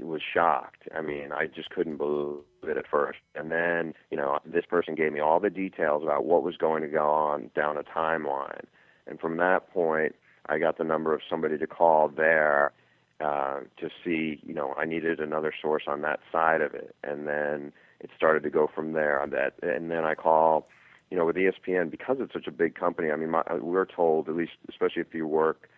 was 0.00 0.20
shocked. 0.22 0.88
I 0.96 1.00
mean 1.00 1.32
i 1.32 1.46
just 1.46 1.70
couldn't 1.70 1.96
believe 1.96 2.44
it 2.62 2.76
at 2.76 2.86
first. 2.88 3.18
And 3.34 3.50
then 3.50 3.94
you 4.10 4.16
know 4.16 4.38
this 4.44 4.64
person 4.64 4.94
gave 4.94 5.12
me 5.12 5.20
all 5.20 5.40
the 5.40 5.50
details 5.50 6.02
about 6.02 6.24
what 6.24 6.42
was 6.42 6.56
going 6.56 6.82
to 6.82 6.88
go 6.88 7.08
on 7.10 7.50
down 7.54 7.76
a 7.76 7.82
timeline. 7.82 8.64
And 9.06 9.18
from 9.18 9.36
that 9.38 9.70
point 9.72 10.14
I 10.48 10.58
got 10.58 10.78
the 10.78 10.84
number 10.84 11.14
of 11.14 11.20
somebody 11.28 11.58
to 11.58 11.66
call 11.66 12.08
there 12.08 12.72
uh, 13.20 13.60
to 13.78 13.88
see, 14.04 14.40
you 14.46 14.54
know, 14.54 14.74
I 14.78 14.84
needed 14.84 15.20
another 15.20 15.52
source 15.60 15.84
on 15.86 16.02
that 16.02 16.20
side 16.30 16.60
of 16.60 16.74
it, 16.74 16.94
and 17.02 17.26
then 17.26 17.72
it 18.00 18.10
started 18.16 18.42
to 18.44 18.50
go 18.50 18.68
from 18.72 18.92
there. 18.92 19.20
On 19.20 19.30
that, 19.30 19.54
and 19.62 19.90
then 19.90 20.04
I 20.04 20.14
call, 20.14 20.68
you 21.10 21.16
know, 21.16 21.26
with 21.26 21.36
ESPN 21.36 21.90
because 21.90 22.18
it's 22.20 22.32
such 22.32 22.46
a 22.46 22.52
big 22.52 22.74
company. 22.74 23.10
I 23.10 23.16
mean, 23.16 23.30
my, 23.30 23.42
we're 23.60 23.86
told, 23.86 24.28
at 24.28 24.36
least, 24.36 24.52
especially 24.68 25.02
if 25.02 25.12
you 25.12 25.26
work, 25.26 25.68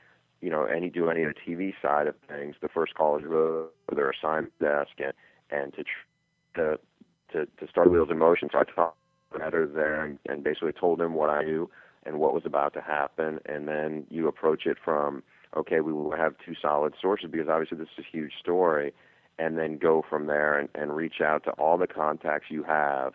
you 0.40 0.50
know, 0.50 0.64
any 0.64 0.90
do 0.90 1.08
any 1.08 1.22
of 1.22 1.34
the 1.34 1.52
TV 1.52 1.72
side 1.80 2.06
of 2.06 2.14
things, 2.28 2.56
the 2.60 2.68
first 2.68 2.94
call 2.94 3.18
is 3.18 3.24
really 3.24 3.66
their 3.94 4.10
assignment 4.10 4.58
desk 4.58 4.92
and 4.98 5.12
and 5.50 5.74
to 5.74 5.84
to 6.54 6.78
to, 7.32 7.46
to 7.46 7.70
start 7.70 7.90
wheels 7.90 8.08
in 8.10 8.18
motion. 8.18 8.48
So 8.52 8.58
I 8.58 8.64
talked 8.64 8.96
editor 9.34 9.66
there 9.66 10.04
and, 10.04 10.18
and 10.28 10.42
basically 10.42 10.72
told 10.72 11.00
him 11.00 11.14
what 11.14 11.30
I 11.30 11.42
knew 11.42 11.70
and 12.10 12.18
what 12.18 12.34
was 12.34 12.42
about 12.44 12.74
to 12.74 12.80
happen, 12.80 13.38
and 13.46 13.68
then 13.68 14.04
you 14.10 14.26
approach 14.26 14.66
it 14.66 14.76
from 14.84 15.22
okay, 15.56 15.80
we 15.80 15.92
will 15.92 16.16
have 16.16 16.34
two 16.44 16.54
solid 16.60 16.94
sources 17.00 17.28
because 17.30 17.48
obviously 17.48 17.78
this 17.78 17.88
is 17.96 18.04
a 18.04 18.16
huge 18.16 18.32
story, 18.40 18.92
and 19.38 19.58
then 19.58 19.78
go 19.78 20.04
from 20.08 20.26
there 20.26 20.58
and, 20.58 20.68
and 20.74 20.94
reach 20.94 21.20
out 21.20 21.42
to 21.44 21.50
all 21.52 21.78
the 21.78 21.86
contacts 21.86 22.46
you 22.50 22.64
have, 22.64 23.12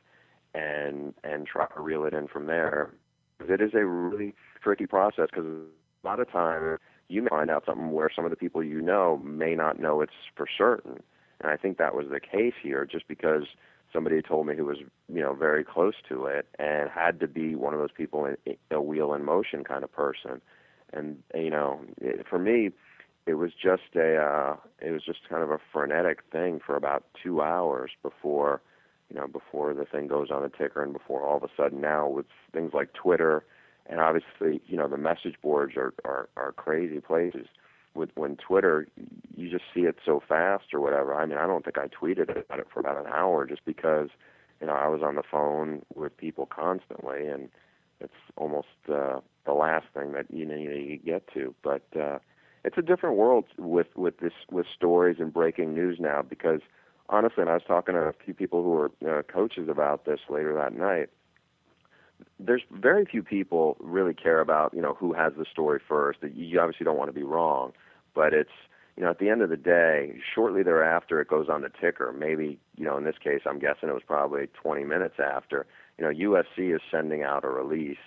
and 0.53 1.13
and 1.25 1.45
try 1.45 1.67
to 1.75 1.81
reel 1.81 2.05
it 2.05 2.13
in 2.13 2.27
from 2.27 2.45
there. 2.45 2.93
It 3.41 3.59
is 3.59 3.71
a 3.73 3.85
really 3.85 4.33
tricky 4.63 4.87
process 4.87 5.27
because 5.29 5.45
a 5.45 6.07
lot 6.07 6.21
of 6.21 6.31
times 6.31 6.79
you 7.09 7.21
may 7.21 7.29
find 7.29 7.51
out 7.51 7.65
something 7.65 7.91
where 7.91 8.09
some 8.15 8.23
of 8.23 8.31
the 8.31 8.37
people 8.37 8.63
you 8.63 8.81
know 8.81 9.21
may 9.23 9.55
not 9.55 9.77
know 9.77 9.99
it's 9.99 10.13
for 10.37 10.47
certain, 10.57 11.01
and 11.41 11.51
I 11.51 11.57
think 11.57 11.77
that 11.79 11.93
was 11.93 12.07
the 12.09 12.21
case 12.21 12.53
here, 12.63 12.85
just 12.89 13.09
because 13.09 13.43
somebody 13.95 14.21
told 14.21 14.45
me 14.45 14.55
who 14.55 14.65
was 14.65 14.79
you 15.11 15.21
know 15.21 15.33
very 15.33 15.63
close 15.63 15.95
to 16.09 16.25
it 16.25 16.47
and 16.59 16.89
had 16.89 17.19
to 17.21 17.27
be 17.27 17.55
one 17.55 17.73
of 17.73 17.79
those 17.79 17.93
people 17.95 18.25
in, 18.25 18.35
a 18.69 18.81
wheel 18.81 19.13
in 19.13 19.23
motion 19.23 19.63
kind 19.63 19.83
of 19.83 19.91
person. 19.91 20.41
And 20.93 21.17
you 21.33 21.49
know 21.49 21.79
it, 21.99 22.25
for 22.29 22.37
me 22.37 22.71
it 23.25 23.35
was 23.35 23.51
just 23.53 23.95
a 23.95 24.17
uh 24.17 24.55
it 24.79 24.91
was 24.91 25.03
just 25.03 25.19
kind 25.29 25.41
of 25.41 25.49
a 25.49 25.59
frenetic 25.71 26.19
thing 26.31 26.59
for 26.63 26.75
about 26.75 27.05
2 27.23 27.41
hours 27.41 27.91
before 28.03 28.61
you 29.09 29.15
know 29.15 29.27
before 29.27 29.73
the 29.73 29.85
thing 29.85 30.07
goes 30.07 30.29
on 30.29 30.43
the 30.43 30.49
ticker 30.49 30.83
and 30.83 30.93
before 30.93 31.23
all 31.23 31.37
of 31.37 31.43
a 31.43 31.49
sudden 31.57 31.81
now 31.81 32.07
with 32.07 32.25
things 32.53 32.71
like 32.73 32.93
Twitter 32.93 33.45
and 33.87 33.99
obviously 33.99 34.61
you 34.67 34.77
know 34.77 34.87
the 34.87 34.97
message 34.97 35.35
boards 35.41 35.75
are 35.77 35.93
are 36.03 36.29
are 36.35 36.51
crazy 36.51 36.99
places 36.99 37.47
with 37.95 38.09
when 38.15 38.35
Twitter, 38.35 38.87
you 39.35 39.49
just 39.49 39.63
see 39.73 39.81
it 39.81 39.97
so 40.05 40.21
fast 40.27 40.73
or 40.73 40.79
whatever. 40.79 41.15
I 41.15 41.25
mean, 41.25 41.37
I 41.37 41.47
don't 41.47 41.63
think 41.63 41.77
I 41.77 41.87
tweeted 41.87 42.29
about 42.29 42.59
it 42.59 42.67
for 42.73 42.79
about 42.79 42.97
an 42.97 43.11
hour 43.11 43.45
just 43.45 43.65
because, 43.65 44.09
you 44.61 44.67
know, 44.67 44.73
I 44.73 44.87
was 44.87 45.01
on 45.01 45.15
the 45.15 45.23
phone 45.23 45.83
with 45.93 46.15
people 46.17 46.45
constantly, 46.45 47.27
and 47.27 47.49
it's 47.99 48.13
almost 48.35 48.67
uh, 48.91 49.19
the 49.45 49.53
last 49.53 49.87
thing 49.93 50.11
that 50.13 50.25
you 50.29 50.45
know 50.45 50.55
you 50.55 50.97
get 50.97 51.27
to. 51.33 51.53
But 51.63 51.83
uh, 51.99 52.19
it's 52.63 52.77
a 52.77 52.81
different 52.81 53.15
world 53.15 53.45
with 53.57 53.87
with 53.95 54.17
this 54.19 54.33
with 54.51 54.65
stories 54.75 55.17
and 55.19 55.33
breaking 55.33 55.73
news 55.73 55.97
now 55.99 56.21
because 56.21 56.61
honestly, 57.09 57.41
and 57.41 57.49
I 57.49 57.53
was 57.53 57.63
talking 57.67 57.95
to 57.95 58.01
a 58.01 58.13
few 58.13 58.33
people 58.33 58.63
who 58.63 58.69
were 58.69 59.19
uh, 59.19 59.21
coaches 59.23 59.69
about 59.69 60.05
this 60.05 60.19
later 60.29 60.53
that 60.55 60.73
night. 60.73 61.09
there's 62.39 62.63
very 62.71 63.05
few 63.05 63.23
people 63.23 63.77
really 63.79 64.13
care 64.13 64.39
about 64.39 64.73
you 64.73 64.81
know 64.81 64.93
who 64.93 65.13
has 65.13 65.33
the 65.37 65.45
story 65.51 65.79
first. 65.87 66.19
You 66.23 66.59
obviously 66.59 66.83
don't 66.83 66.97
want 66.97 67.09
to 67.09 67.13
be 67.13 67.23
wrong, 67.23 67.73
but 68.15 68.33
it's 68.33 68.49
you 68.97 69.03
know 69.03 69.09
at 69.11 69.19
the 69.19 69.29
end 69.29 69.41
of 69.41 69.49
the 69.49 69.57
day, 69.57 70.15
shortly 70.33 70.63
thereafter 70.63 71.21
it 71.21 71.27
goes 71.27 71.47
on 71.49 71.61
the 71.61 71.69
ticker. 71.69 72.13
Maybe 72.17 72.59
you 72.77 72.85
know 72.85 72.97
in 72.97 73.03
this 73.03 73.17
case, 73.23 73.41
I'm 73.45 73.59
guessing 73.59 73.89
it 73.89 73.93
was 73.93 74.03
probably 74.05 74.47
20 74.61 74.83
minutes 74.85 75.15
after. 75.19 75.65
You 75.97 76.05
know 76.05 76.11
USC 76.11 76.75
is 76.75 76.81
sending 76.89 77.23
out 77.23 77.43
a 77.45 77.49
release 77.49 77.97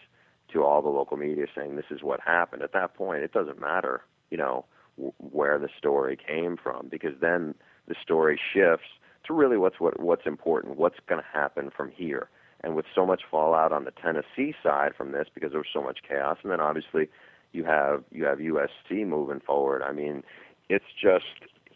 to 0.52 0.64
all 0.64 0.82
the 0.82 0.88
local 0.88 1.16
media 1.16 1.46
saying 1.54 1.76
this 1.76 1.90
is 1.90 2.02
what 2.02 2.20
happened. 2.20 2.62
At 2.62 2.72
that 2.72 2.94
point, 2.94 3.22
it 3.22 3.32
doesn't 3.32 3.60
matter 3.60 4.02
you 4.30 4.38
know 4.38 4.64
w- 4.96 5.12
where 5.18 5.58
the 5.58 5.68
story 5.76 6.16
came 6.16 6.56
from 6.56 6.88
because 6.88 7.14
then 7.20 7.54
the 7.86 7.94
story 8.02 8.40
shifts 8.52 8.88
to 9.26 9.34
really 9.34 9.56
what's 9.56 9.78
what, 9.78 10.00
what's 10.00 10.26
important, 10.26 10.76
what's 10.76 10.98
going 11.06 11.20
to 11.20 11.38
happen 11.38 11.70
from 11.74 11.90
here 11.90 12.28
and 12.62 12.74
with 12.74 12.86
so 12.94 13.06
much 13.06 13.22
fallout 13.30 13.72
on 13.72 13.84
the 13.84 13.92
Tennessee 13.92 14.54
side 14.62 14.92
from 14.96 15.12
this 15.12 15.28
because 15.32 15.52
there 15.52 15.60
was 15.60 15.68
so 15.72 15.82
much 15.82 15.98
chaos, 16.06 16.38
and 16.42 16.50
then 16.50 16.60
obviously 16.60 17.08
you 17.52 17.64
have 17.64 18.04
you 18.10 18.24
have 18.24 18.38
USC 18.38 19.06
moving 19.06 19.40
forward. 19.40 19.82
I 19.82 19.92
mean, 19.92 20.22
it's 20.68 20.84
just 21.00 21.24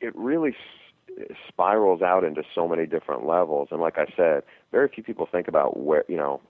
it 0.00 0.14
really 0.16 0.54
spirals 1.48 2.02
out 2.02 2.24
into 2.24 2.42
so 2.54 2.68
many 2.68 2.86
different 2.86 3.26
levels, 3.26 3.68
and 3.70 3.80
like 3.80 3.98
I 3.98 4.06
said, 4.16 4.42
very 4.70 4.88
few 4.88 5.02
people 5.02 5.28
think 5.30 5.48
about 5.48 5.78
where 5.78 6.04
you 6.08 6.16
know 6.16 6.40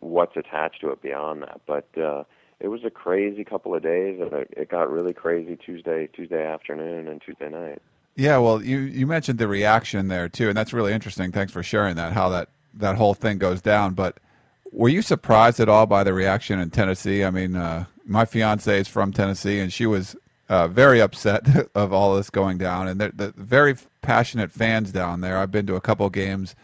what's 0.00 0.36
attached 0.36 0.80
to 0.82 0.90
it 0.90 1.02
beyond 1.02 1.42
that, 1.42 1.60
but. 1.66 1.86
uh 2.00 2.24
it 2.60 2.68
was 2.68 2.84
a 2.84 2.90
crazy 2.90 3.42
couple 3.42 3.74
of 3.74 3.82
days, 3.82 4.20
and 4.20 4.32
it, 4.32 4.54
it 4.56 4.68
got 4.68 4.88
really 4.88 5.12
crazy 5.12 5.56
Tuesday, 5.56 6.06
Tuesday 6.06 6.46
afternoon, 6.46 7.08
and 7.08 7.20
Tuesday 7.20 7.48
night. 7.48 7.82
Yeah, 8.14 8.38
well, 8.38 8.62
you 8.62 8.78
you 8.78 9.06
mentioned 9.06 9.38
the 9.38 9.48
reaction 9.48 10.08
there 10.08 10.28
too, 10.28 10.48
and 10.48 10.56
that's 10.56 10.72
really 10.72 10.92
interesting. 10.92 11.32
Thanks 11.32 11.52
for 11.52 11.62
sharing 11.62 11.96
that. 11.96 12.12
How 12.12 12.28
that 12.28 12.50
that 12.74 12.96
whole 12.96 13.14
thing 13.14 13.38
goes 13.38 13.60
down. 13.60 13.94
But 13.94 14.18
were 14.70 14.88
you 14.88 15.02
surprised 15.02 15.58
at 15.58 15.68
all 15.68 15.86
by 15.86 16.04
the 16.04 16.14
reaction 16.14 16.60
in 16.60 16.70
Tennessee? 16.70 17.24
I 17.24 17.30
mean, 17.30 17.56
uh, 17.56 17.86
my 18.04 18.24
fiance 18.24 18.80
is 18.80 18.88
from 18.88 19.12
Tennessee, 19.12 19.58
and 19.60 19.72
she 19.72 19.86
was 19.86 20.16
uh, 20.48 20.68
very 20.68 21.00
upset 21.00 21.46
of 21.74 21.92
all 21.92 22.16
this 22.16 22.30
going 22.30 22.58
down. 22.58 22.88
And 22.88 23.00
they're, 23.00 23.12
they're, 23.14 23.32
very 23.36 23.76
passionate 24.02 24.50
fans 24.50 24.92
down 24.92 25.20
there. 25.20 25.38
I've 25.38 25.50
been 25.50 25.66
to 25.66 25.76
a 25.76 25.80
couple 25.80 26.08
games 26.10 26.54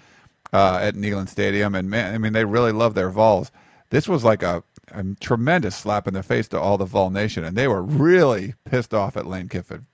uh, 0.53 0.81
at 0.83 0.95
Neyland 0.95 1.29
Stadium, 1.29 1.75
and 1.75 1.91
man, 1.91 2.15
I 2.15 2.19
mean, 2.19 2.33
they 2.33 2.45
really 2.45 2.73
love 2.73 2.95
their 2.95 3.11
Vols. 3.11 3.51
This 3.91 4.09
was 4.09 4.25
like 4.25 4.43
a, 4.43 4.63
a 4.93 5.05
tremendous 5.21 5.77
slap 5.77 6.09
in 6.09 6.15
the 6.15 6.23
face 6.23 6.49
to 6.49 6.61
all 6.61 6.79
the 6.79 6.85
Vol 6.85 7.11
Nation, 7.11 7.45
and 7.45 7.57
they 7.57 7.69
were 7.69 7.83
really 7.83 8.55
pissed 8.65 8.95
off 8.95 9.17
at 9.17 9.27
Lane 9.27 9.49
Kiffin. 9.49 9.87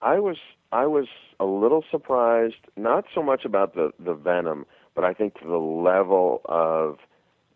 I 0.00 0.20
was 0.20 0.36
I 0.70 0.86
was 0.86 1.06
a 1.40 1.44
little 1.44 1.84
surprised, 1.90 2.54
not 2.76 3.04
so 3.14 3.22
much 3.22 3.44
about 3.44 3.74
the 3.74 3.90
the 3.98 4.14
venom 4.14 4.64
but 4.98 5.04
I 5.04 5.14
think 5.14 5.34
the 5.40 5.58
level 5.58 6.40
of 6.46 6.98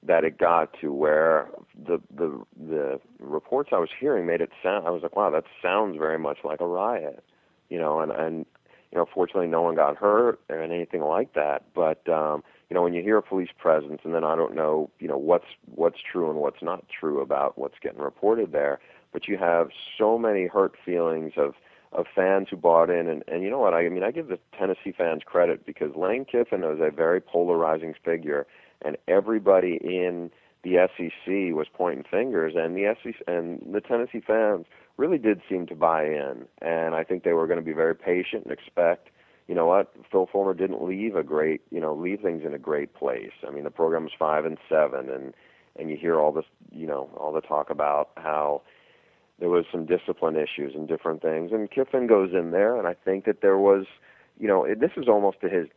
that 0.05 0.25
it 0.25 0.39
got 0.39 0.75
to 0.81 0.93
where 0.93 1.49
the 1.87 2.01
the 2.15 2.41
the 2.57 3.01
reports 3.21 3.71
I 3.73 3.79
was 3.79 3.91
hearing 3.99 4.27
made 4.27 4.41
it 4.41 4.51
sound 4.63 4.87
I 4.87 4.91
was 4.91 5.03
like 5.03 5.17
wow 5.17 5.31
that 5.31 5.45
sounds 5.63 5.97
very 5.97 6.19
much 6.19 6.39
like 6.45 6.61
a 6.61 6.67
riot 6.67 7.25
you 7.69 7.79
know 7.79 8.01
and 8.01 8.11
and 8.11 8.47
you 8.91 8.99
know 8.99 9.07
fortunately 9.13 9.47
no 9.47 9.63
one 9.63 9.75
got 9.75 9.97
hurt 9.97 10.41
or 10.49 10.61
anything 10.61 11.03
like 11.03 11.35
that 11.35 11.65
but 11.75 12.07
um 12.09 12.43
you 12.69 12.75
know 12.75 12.83
when 12.83 12.95
you 12.95 13.03
hear 13.03 13.19
a 13.19 13.23
police 13.23 13.51
presence 13.57 14.01
and 14.05 14.15
then 14.15 14.25
I 14.25 14.35
don't 14.35 14.55
know 14.55 14.91
you 14.99 15.09
know 15.09 15.19
what's 15.19 15.47
what's 15.75 15.99
true 16.01 16.31
and 16.31 16.39
what's 16.39 16.63
not 16.63 16.85
true 16.89 17.21
about 17.21 17.57
what's 17.57 17.79
getting 17.81 18.01
reported 18.01 18.53
there 18.53 18.81
but 19.13 19.29
you 19.29 19.39
have 19.39 19.69
so 19.99 20.19
many 20.19 20.47
hurt 20.47 20.75
feelings 20.85 21.33
of 21.37 21.55
of 21.93 22.07
fans 22.15 22.49
who 22.51 22.57
bought 22.57 22.91
in. 22.91 23.09
And, 23.09 23.23
and 23.29 23.43
you 23.43 23.51
know 23.51 23.59
what? 23.59 23.75
I, 23.75 23.89
mean, 23.89 24.03
I 24.03 24.11
give 24.11 24.29
the 24.29 24.39
Tennessee 24.59 24.93
fans 24.97 25.23
credit 25.25 25.67
because 25.67 25.95
Lane 25.95 26.25
Kiffin 26.25 26.63
was 26.63 26.79
a 26.81 26.91
very 26.91 27.21
polarizing 27.21 27.95
figure, 28.05 28.47
and 28.85 28.97
everybody 29.09 29.79
in 29.83 30.31
the 30.63 30.89
SEC 30.97 31.55
was 31.55 31.67
pointing 31.73 32.05
fingers, 32.09 32.55
and 32.57 32.77
the 32.77 32.95
SEC 33.03 33.15
and 33.27 33.61
the 33.73 33.81
Tennessee 33.81 34.23
fans 34.25 34.67
really 34.97 35.19
did 35.19 35.41
seem 35.49 35.67
to 35.67 35.75
buy 35.75 36.05
in. 36.05 36.47
And 36.61 36.95
I 36.95 37.03
think 37.05 37.25
they 37.25 37.33
were 37.33 37.47
going 37.47 37.59
to 37.59 37.65
be 37.65 37.73
very 37.73 37.95
patient 37.95 38.45
and 38.45 38.53
expect. 38.53 39.09
You 39.49 39.55
know 39.55 39.67
what? 39.67 39.93
Phil 40.11 40.29
Fulmer 40.31 40.55
didn't 40.55 40.85
leave 40.85 41.17
a 41.17 41.25
great, 41.25 41.63
you 41.71 41.81
know, 41.81 41.95
leave 41.95 42.21
things 42.21 42.43
in 42.45 42.55
a 42.55 42.59
great 42.59 42.95
place. 42.95 43.33
I 43.47 43.51
mean, 43.51 43.65
the 43.65 43.71
program 43.71 44.05
was 44.05 44.13
five 44.17 44.45
and 44.45 44.59
seven, 44.69 45.11
and 45.11 45.35
and 45.77 45.91
you 45.91 45.97
hear 45.97 46.21
all 46.21 46.33
this, 46.33 46.45
you 46.71 46.87
know, 46.87 47.11
all 47.17 47.33
the 47.33 47.41
talk 47.41 47.71
about 47.71 48.11
how 48.17 48.63
there 49.39 49.49
was 49.49 49.65
some 49.73 49.87
discipline 49.87 50.37
issues 50.37 50.75
and 50.75 50.87
different 50.87 51.23
things. 51.23 51.51
And 51.51 51.71
Kiffin 51.71 52.07
goes 52.07 52.31
in 52.33 52.51
there, 52.51 52.77
and 52.77 52.87
I 52.87 52.95
think 52.95 53.25
that 53.25 53.41
there 53.41 53.59
was, 53.59 53.87
you 54.39 54.47
know, 54.47 54.67
this 54.79 54.93
is 54.97 55.09
almost 55.09 55.41
to 55.41 55.49
his 55.49 55.69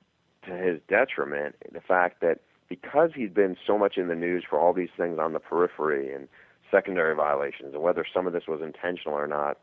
to 0.45 0.51
his 0.51 0.79
detriment. 0.88 1.55
The 1.71 1.81
fact 1.81 2.21
that 2.21 2.41
because 2.69 3.12
he's 3.15 3.29
been 3.29 3.55
so 3.65 3.77
much 3.77 3.98
in 3.98 4.07
the 4.07 4.15
news 4.15 4.43
for 4.50 4.60
all 4.60 4.74
these 4.74 4.89
things 4.98 5.19
on 5.19 5.34
the 5.34 5.39
periphery 5.39 6.13
and 6.13 6.27
secondary 6.72 7.15
violations, 7.15 7.74
and 7.74 7.84
whether 7.84 8.05
some 8.12 8.27
of 8.27 8.34
this 8.34 8.43
was 8.48 8.62
intentional 8.62 9.17
or 9.17 9.27
not, 9.27 9.57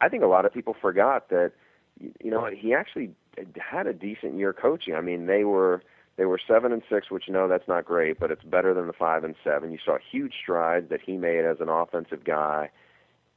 I 0.00 0.08
think 0.08 0.22
a 0.22 0.26
lot 0.26 0.44
of 0.44 0.52
people 0.52 0.74
forgot 0.80 1.30
that, 1.30 1.52
you 1.98 2.30
know, 2.30 2.46
he 2.46 2.74
actually 2.74 3.10
had 3.58 3.86
a 3.86 3.94
decent 3.94 4.36
year 4.38 4.52
coaching. 4.52 4.94
I 4.94 5.00
mean, 5.00 5.26
they 5.26 5.44
were 5.44 5.82
they 6.16 6.26
were 6.26 6.38
seven 6.46 6.72
and 6.72 6.82
six, 6.88 7.10
which 7.10 7.24
no, 7.28 7.48
that's 7.48 7.66
not 7.66 7.84
great, 7.84 8.20
but 8.20 8.30
it's 8.30 8.44
better 8.44 8.72
than 8.72 8.86
the 8.86 8.92
five 8.92 9.24
and 9.24 9.34
seven. 9.42 9.72
You 9.72 9.78
saw 9.84 9.98
huge 9.98 10.34
strides 10.40 10.88
that 10.90 11.00
he 11.00 11.16
made 11.16 11.44
as 11.44 11.56
an 11.60 11.68
offensive 11.68 12.24
guy 12.24 12.70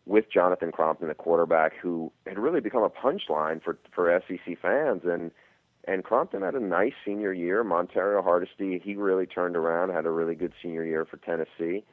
with 0.06 0.26
Jonathan 0.32 0.72
Crompton, 0.72 1.08
the 1.08 1.16
quarterback, 1.16 1.74
who 1.82 2.12
had 2.26 2.38
really 2.38 2.62
become 2.62 2.84
a 2.84 2.90
punchline 2.90 3.64
for 3.64 3.78
for 3.94 4.22
SEC 4.28 4.58
fans. 4.62 5.02
And 5.06 5.32
and 5.88 6.04
Crompton 6.04 6.42
had 6.42 6.54
a 6.54 6.60
nice 6.60 6.94
senior 7.06 7.34
year. 7.34 7.64
Montario 7.64 8.22
Hardesty, 8.22 8.80
he 8.84 8.96
really 8.96 9.26
turned 9.26 9.56
around, 9.56 9.90
had 9.90 10.06
a 10.06 10.12
really 10.12 10.36
good 10.36 10.52
senior 10.62 10.84
year 10.84 11.06
for 11.06 11.18
Tennessee. 11.18 11.86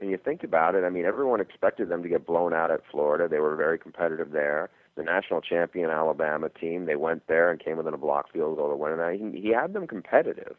And 0.00 0.10
you 0.10 0.16
think 0.16 0.42
about 0.42 0.74
it, 0.74 0.82
I 0.82 0.90
mean, 0.90 1.04
everyone 1.04 1.40
expected 1.40 1.88
them 1.88 2.02
to 2.02 2.08
get 2.08 2.26
blown 2.26 2.54
out 2.54 2.70
at 2.70 2.80
Florida. 2.90 3.28
They 3.28 3.38
were 3.38 3.54
very 3.54 3.78
competitive 3.78 4.32
there. 4.32 4.70
The 4.96 5.02
national 5.02 5.40
champion 5.40 5.90
Alabama 5.90 6.48
team, 6.48 6.86
they 6.86 6.96
went 6.96 7.26
there 7.26 7.50
and 7.50 7.62
came 7.62 7.76
within 7.76 7.94
a 7.94 7.98
block 7.98 8.32
field 8.32 8.56
goal 8.56 8.70
to 8.70 8.76
win. 8.76 8.98
And 8.98 9.34
he, 9.34 9.40
he 9.40 9.52
had 9.52 9.72
them 9.72 9.86
competitive. 9.86 10.56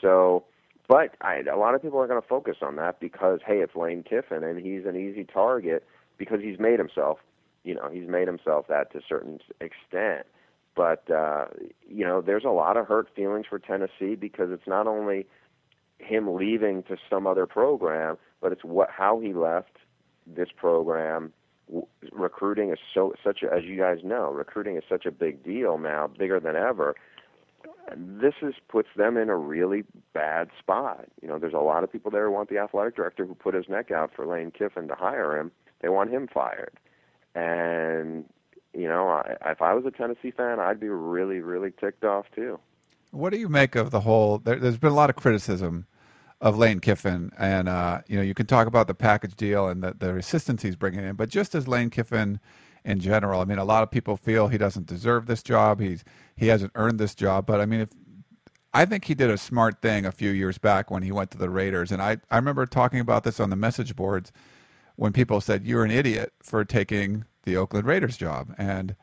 So, 0.00 0.44
but 0.88 1.16
I, 1.20 1.42
a 1.50 1.56
lot 1.56 1.74
of 1.74 1.82
people 1.82 2.00
are 2.00 2.06
going 2.06 2.20
to 2.20 2.28
focus 2.28 2.56
on 2.62 2.76
that 2.76 3.00
because, 3.00 3.40
hey, 3.46 3.58
it's 3.58 3.74
Lane 3.74 4.02
Kiffin 4.02 4.44
and 4.44 4.60
he's 4.60 4.84
an 4.86 4.96
easy 4.96 5.24
target 5.24 5.84
because 6.18 6.40
he's 6.42 6.58
made 6.58 6.78
himself, 6.78 7.18
you 7.64 7.74
know, 7.74 7.88
he's 7.90 8.08
made 8.08 8.28
himself 8.28 8.66
that 8.68 8.92
to 8.92 8.98
a 8.98 9.02
certain 9.08 9.40
extent. 9.60 10.26
But 10.74 11.10
uh, 11.10 11.46
you 11.88 12.04
know, 12.04 12.20
there's 12.20 12.44
a 12.44 12.50
lot 12.50 12.76
of 12.76 12.86
hurt 12.86 13.08
feelings 13.14 13.46
for 13.48 13.58
Tennessee 13.58 14.14
because 14.14 14.50
it's 14.50 14.66
not 14.66 14.86
only 14.86 15.26
him 15.98 16.34
leaving 16.34 16.82
to 16.84 16.96
some 17.08 17.26
other 17.26 17.46
program, 17.46 18.16
but 18.40 18.52
it's 18.52 18.64
what 18.64 18.90
how 18.90 19.20
he 19.20 19.32
left 19.32 19.76
this 20.26 20.48
program. 20.56 21.32
Recruiting 22.12 22.70
is 22.70 22.78
so 22.92 23.14
such 23.22 23.42
a, 23.42 23.52
as 23.52 23.64
you 23.64 23.76
guys 23.76 23.98
know, 24.02 24.30
recruiting 24.30 24.76
is 24.76 24.82
such 24.88 25.06
a 25.06 25.10
big 25.10 25.44
deal 25.44 25.78
now, 25.78 26.08
bigger 26.08 26.40
than 26.40 26.56
ever. 26.56 26.94
This 27.96 28.34
is 28.42 28.54
puts 28.68 28.88
them 28.96 29.16
in 29.16 29.28
a 29.28 29.36
really 29.36 29.84
bad 30.12 30.48
spot. 30.58 31.06
You 31.22 31.28
know, 31.28 31.38
there's 31.38 31.54
a 31.54 31.58
lot 31.58 31.84
of 31.84 31.92
people 31.92 32.10
there 32.10 32.26
who 32.26 32.32
want 32.32 32.48
the 32.48 32.58
athletic 32.58 32.96
director 32.96 33.24
who 33.24 33.34
put 33.34 33.54
his 33.54 33.68
neck 33.68 33.90
out 33.90 34.12
for 34.14 34.26
Lane 34.26 34.50
Kiffin 34.50 34.88
to 34.88 34.94
hire 34.94 35.36
him, 35.38 35.50
they 35.80 35.88
want 35.88 36.10
him 36.10 36.28
fired. 36.32 36.78
And 37.34 38.24
you 38.74 38.88
know, 38.88 39.08
I, 39.08 39.36
if 39.46 39.62
I 39.62 39.74
was 39.74 39.84
a 39.84 39.90
Tennessee 39.90 40.30
fan, 40.30 40.60
I'd 40.60 40.80
be 40.80 40.88
really, 40.88 41.40
really 41.40 41.72
ticked 41.72 42.04
off 42.04 42.26
too. 42.34 42.58
What 43.10 43.32
do 43.32 43.38
you 43.38 43.48
make 43.48 43.74
of 43.74 43.90
the 43.90 44.00
whole? 44.00 44.38
There, 44.38 44.58
has 44.58 44.78
been 44.78 44.92
a 44.92 44.94
lot 44.94 45.10
of 45.10 45.16
criticism 45.16 45.86
of 46.40 46.56
Lane 46.56 46.80
Kiffin, 46.80 47.32
and 47.38 47.68
uh, 47.68 48.00
you 48.06 48.16
know, 48.16 48.22
you 48.22 48.34
can 48.34 48.46
talk 48.46 48.66
about 48.66 48.86
the 48.86 48.94
package 48.94 49.34
deal 49.34 49.68
and 49.68 49.82
the, 49.82 49.94
the 49.98 50.16
assistance 50.16 50.62
he's 50.62 50.76
bringing 50.76 51.04
in, 51.04 51.16
but 51.16 51.28
just 51.28 51.54
as 51.54 51.66
Lane 51.66 51.90
Kiffin 51.90 52.38
in 52.84 53.00
general, 53.00 53.40
I 53.40 53.44
mean, 53.44 53.58
a 53.58 53.64
lot 53.64 53.82
of 53.82 53.90
people 53.90 54.16
feel 54.16 54.48
he 54.48 54.56
doesn't 54.56 54.86
deserve 54.86 55.26
this 55.26 55.42
job. 55.42 55.80
He's 55.80 56.04
he 56.36 56.46
hasn't 56.46 56.72
earned 56.76 56.98
this 56.98 57.14
job, 57.14 57.46
but 57.46 57.60
I 57.60 57.66
mean, 57.66 57.80
if 57.80 57.88
I 58.72 58.84
think 58.84 59.04
he 59.04 59.14
did 59.14 59.30
a 59.30 59.36
smart 59.36 59.82
thing 59.82 60.06
a 60.06 60.12
few 60.12 60.30
years 60.30 60.56
back 60.56 60.90
when 60.90 61.02
he 61.02 61.10
went 61.10 61.32
to 61.32 61.38
the 61.38 61.50
Raiders, 61.50 61.90
and 61.90 62.00
I 62.00 62.18
I 62.30 62.36
remember 62.36 62.64
talking 62.64 63.00
about 63.00 63.24
this 63.24 63.40
on 63.40 63.50
the 63.50 63.56
message 63.56 63.96
boards 63.96 64.32
when 64.96 65.12
people 65.12 65.40
said 65.40 65.66
you're 65.66 65.84
an 65.84 65.90
idiot 65.90 66.32
for 66.42 66.64
taking 66.64 67.24
the 67.44 67.56
Oakland 67.56 67.86
Raiders 67.86 68.16
job, 68.16 68.54
and 68.58 68.94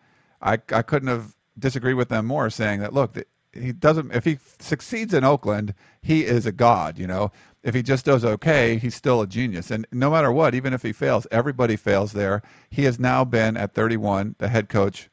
I 0.42 0.54
I 0.72 0.82
couldn't 0.82 1.10
have 1.10 1.36
disagreed 1.58 1.96
with 1.96 2.10
them 2.10 2.26
more, 2.26 2.50
saying 2.50 2.80
that 2.82 2.94
look, 2.94 3.18
he 3.54 3.72
doesn't 3.72 4.14
if 4.14 4.26
he 4.26 4.40
succeeds 4.60 5.14
in 5.14 5.24
Oakland, 5.24 5.74
he 6.02 6.26
is 6.26 6.46
a 6.46 6.52
god. 6.52 6.98
You 6.98 7.08
know, 7.08 7.32
if 7.64 7.74
he 7.74 7.84
just 7.84 8.06
does 8.06 8.24
okay, 8.24 8.78
he's 8.78 8.96
still 8.96 9.22
a 9.22 9.28
genius. 9.28 9.72
And 9.72 9.86
no 9.92 10.12
matter 10.12 10.32
what, 10.32 10.56
even 10.56 10.74
if 10.74 10.84
he 10.84 10.94
fails, 10.94 11.28
everybody 11.32 11.76
fails 11.76 12.14
there. 12.14 12.42
He 12.70 12.84
has 12.84 13.00
now 13.00 13.26
been 13.26 13.58
at 13.58 13.74
31 13.74 14.36
the 14.40 14.48
head 14.48 14.70
coach 14.70 15.10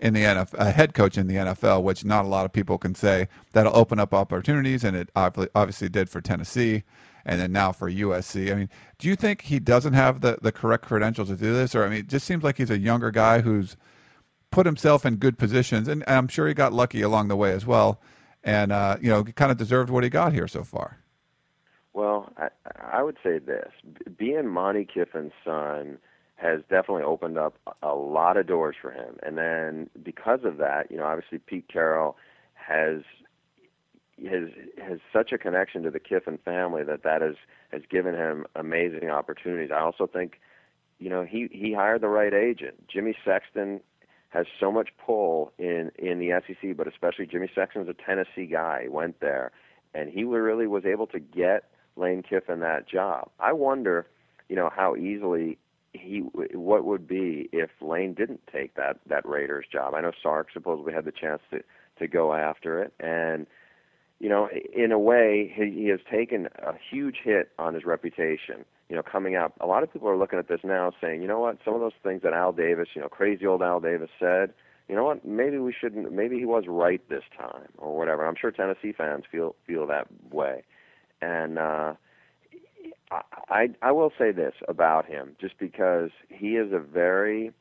in 0.00 0.12
the 0.12 0.22
NFL, 0.22 0.54
a 0.58 0.70
head 0.70 0.92
coach 0.92 1.16
in 1.16 1.28
the 1.28 1.36
NFL, 1.36 1.82
which 1.82 2.04
not 2.04 2.24
a 2.24 2.28
lot 2.28 2.44
of 2.44 2.52
people 2.52 2.78
can 2.78 2.94
say. 2.94 3.28
That'll 3.52 3.76
open 3.76 3.98
up 3.98 4.12
opportunities, 4.12 4.84
and 4.84 4.96
it 4.96 5.10
obviously 5.14 5.88
did 5.88 6.10
for 6.10 6.20
Tennessee 6.20 6.82
and 7.24 7.40
then 7.40 7.52
now 7.52 7.72
for 7.72 7.90
USC. 7.90 8.52
I 8.52 8.54
mean, 8.54 8.68
do 8.98 9.08
you 9.08 9.16
think 9.16 9.42
he 9.42 9.58
doesn't 9.58 9.94
have 9.94 10.20
the, 10.20 10.38
the 10.42 10.52
correct 10.52 10.84
credentials 10.84 11.28
to 11.28 11.36
do 11.36 11.52
this? 11.52 11.74
Or, 11.74 11.84
I 11.84 11.88
mean, 11.88 12.00
it 12.00 12.08
just 12.08 12.26
seems 12.26 12.44
like 12.44 12.58
he's 12.58 12.70
a 12.70 12.78
younger 12.78 13.10
guy 13.10 13.40
who's 13.40 13.76
put 14.50 14.66
himself 14.66 15.04
in 15.04 15.16
good 15.16 15.38
positions, 15.38 15.88
and 15.88 16.04
I'm 16.06 16.28
sure 16.28 16.46
he 16.46 16.54
got 16.54 16.72
lucky 16.72 17.02
along 17.02 17.28
the 17.28 17.36
way 17.36 17.52
as 17.52 17.66
well. 17.66 18.00
And, 18.44 18.72
uh, 18.72 18.98
you 19.00 19.08
know, 19.08 19.24
kind 19.24 19.50
of 19.50 19.56
deserved 19.56 19.90
what 19.90 20.04
he 20.04 20.10
got 20.10 20.32
here 20.32 20.46
so 20.46 20.62
far. 20.64 20.98
Well, 21.94 22.32
I, 22.36 22.48
I 22.78 23.02
would 23.02 23.16
say 23.22 23.38
this: 23.38 23.70
being 24.18 24.48
Monte 24.48 24.86
Kiffin's 24.92 25.32
son 25.44 25.98
has 26.36 26.60
definitely 26.68 27.04
opened 27.04 27.38
up 27.38 27.54
a 27.82 27.94
lot 27.94 28.36
of 28.36 28.46
doors 28.46 28.76
for 28.80 28.90
him. 28.90 29.16
And 29.22 29.38
then 29.38 29.88
because 30.02 30.40
of 30.44 30.58
that, 30.58 30.90
you 30.90 30.96
know, 30.96 31.04
obviously 31.04 31.38
Pete 31.38 31.68
Carroll 31.72 32.16
has 32.54 33.02
has 34.22 34.48
has 34.82 34.98
such 35.12 35.32
a 35.32 35.38
connection 35.38 35.82
to 35.82 35.90
the 35.90 36.00
Kiffin 36.00 36.38
family 36.44 36.84
that 36.84 37.02
that 37.02 37.20
has 37.22 37.36
has 37.70 37.82
given 37.90 38.14
him 38.14 38.46
amazing 38.54 39.10
opportunities. 39.10 39.70
I 39.74 39.80
also 39.80 40.06
think, 40.06 40.40
you 40.98 41.10
know, 41.10 41.24
he 41.24 41.48
he 41.50 41.74
hired 41.74 42.00
the 42.00 42.08
right 42.08 42.32
agent. 42.32 42.88
Jimmy 42.88 43.16
Sexton 43.24 43.80
has 44.30 44.46
so 44.58 44.70
much 44.70 44.90
pull 45.04 45.52
in 45.58 45.90
in 45.98 46.18
the 46.18 46.30
SEC, 46.46 46.76
but 46.76 46.88
especially 46.88 47.26
Jimmy 47.26 47.48
Sexton's 47.54 47.88
a 47.88 47.94
Tennessee 47.94 48.46
guy. 48.46 48.82
He 48.82 48.88
went 48.88 49.20
there, 49.20 49.52
and 49.94 50.10
he 50.10 50.24
really 50.24 50.66
was 50.66 50.84
able 50.84 51.06
to 51.08 51.18
get 51.18 51.64
Lane 51.96 52.22
Kiffin 52.22 52.60
that 52.60 52.88
job. 52.88 53.30
I 53.38 53.52
wonder, 53.52 54.06
you 54.48 54.56
know, 54.56 54.70
how 54.74 54.96
easily 54.96 55.58
he 55.92 56.18
what 56.18 56.84
would 56.84 57.06
be 57.06 57.48
if 57.52 57.70
Lane 57.80 58.14
didn't 58.14 58.40
take 58.52 58.74
that 58.74 58.98
that 59.06 59.26
Raiders 59.26 59.66
job. 59.70 59.94
I 59.94 60.00
know 60.00 60.12
Sark 60.22 60.48
supposedly 60.52 60.92
had 60.92 61.04
the 61.04 61.12
chance 61.12 61.42
to 61.50 61.62
to 61.98 62.08
go 62.08 62.32
after 62.32 62.82
it, 62.82 62.92
and 62.98 63.46
you 64.20 64.28
know, 64.28 64.48
in 64.72 64.92
a 64.92 64.98
way, 64.98 65.52
he, 65.54 65.88
has 65.88 66.00
taken 66.10 66.48
a 66.58 66.72
huge 66.90 67.16
hit 67.22 67.50
on 67.58 67.74
his 67.74 67.84
reputation. 67.84 68.64
You 68.88 68.96
know, 68.96 69.02
coming 69.02 69.34
out, 69.34 69.52
a 69.60 69.66
lot 69.66 69.82
of 69.82 69.92
people 69.92 70.08
are 70.08 70.16
looking 70.16 70.38
at 70.38 70.48
this 70.48 70.60
now, 70.62 70.92
saying, 71.00 71.22
you 71.22 71.28
know 71.28 71.40
what, 71.40 71.58
some 71.64 71.74
of 71.74 71.80
those 71.80 71.92
things 72.02 72.22
that 72.22 72.32
Al 72.32 72.52
Davis, 72.52 72.88
you 72.94 73.00
know, 73.00 73.08
crazy 73.08 73.46
old 73.46 73.62
Al 73.62 73.80
Davis 73.80 74.10
said, 74.18 74.52
you 74.88 74.94
know 74.94 75.04
what, 75.04 75.24
maybe 75.24 75.58
we 75.58 75.72
shouldn't, 75.72 76.12
maybe 76.12 76.38
he 76.38 76.44
was 76.44 76.64
right 76.68 77.00
this 77.08 77.24
time, 77.36 77.68
or 77.78 77.96
whatever. 77.96 78.26
I'm 78.26 78.36
sure 78.38 78.50
Tennessee 78.50 78.92
fans 78.92 79.24
feel 79.30 79.56
feel 79.66 79.86
that 79.86 80.06
way, 80.30 80.62
and 81.22 81.58
uh, 81.58 81.94
I, 83.48 83.70
I 83.82 83.92
will 83.92 84.12
say 84.18 84.32
this 84.32 84.54
about 84.68 85.06
him, 85.06 85.36
just 85.40 85.58
because 85.58 86.10
he 86.28 86.56
is 86.56 86.72
a 86.72 86.78
very, 86.78 87.52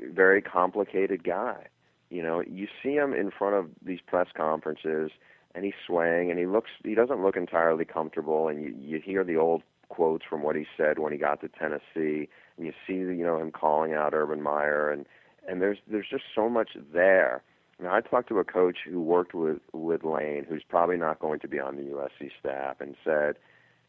very 0.00 0.40
complicated 0.40 1.24
guy. 1.24 1.66
You 2.10 2.22
know, 2.22 2.42
you 2.42 2.68
see 2.82 2.94
him 2.94 3.12
in 3.12 3.30
front 3.30 3.56
of 3.56 3.66
these 3.84 3.98
press 4.06 4.28
conferences, 4.36 5.10
and 5.56 5.64
he's 5.64 5.74
swaying, 5.86 6.30
and 6.30 6.38
he 6.38 6.46
looks, 6.46 6.70
he 6.84 6.94
doesn't 6.94 7.22
look 7.22 7.36
entirely 7.36 7.86
comfortable, 7.86 8.46
and 8.48 8.62
you 8.62 8.74
you 8.78 9.00
hear 9.00 9.24
the 9.24 9.36
old 9.36 9.62
quotes 9.88 10.24
from 10.28 10.42
what 10.42 10.54
he 10.54 10.66
said 10.76 10.98
when 10.98 11.12
he 11.12 11.18
got 11.18 11.40
to 11.40 11.48
Tennessee, 11.48 12.28
and 12.56 12.66
you 12.66 12.72
see, 12.86 12.92
you 12.94 13.24
know, 13.24 13.38
him 13.38 13.50
calling 13.50 13.94
out 13.94 14.12
Urban 14.12 14.42
Meyer, 14.42 14.90
and 14.90 15.06
and 15.48 15.62
there's 15.62 15.78
there's 15.90 16.08
just 16.10 16.24
so 16.34 16.50
much 16.50 16.70
there. 16.92 17.42
Now, 17.82 17.94
I 17.94 18.00
talked 18.00 18.28
to 18.28 18.38
a 18.38 18.44
coach 18.44 18.78
who 18.88 19.00
worked 19.00 19.34
with 19.34 19.58
with 19.72 20.04
Lane, 20.04 20.44
who's 20.46 20.62
probably 20.68 20.98
not 20.98 21.20
going 21.20 21.40
to 21.40 21.48
be 21.48 21.58
on 21.58 21.76
the 21.76 21.82
USC 21.82 22.30
staff, 22.38 22.80
and 22.80 22.94
said 23.02 23.36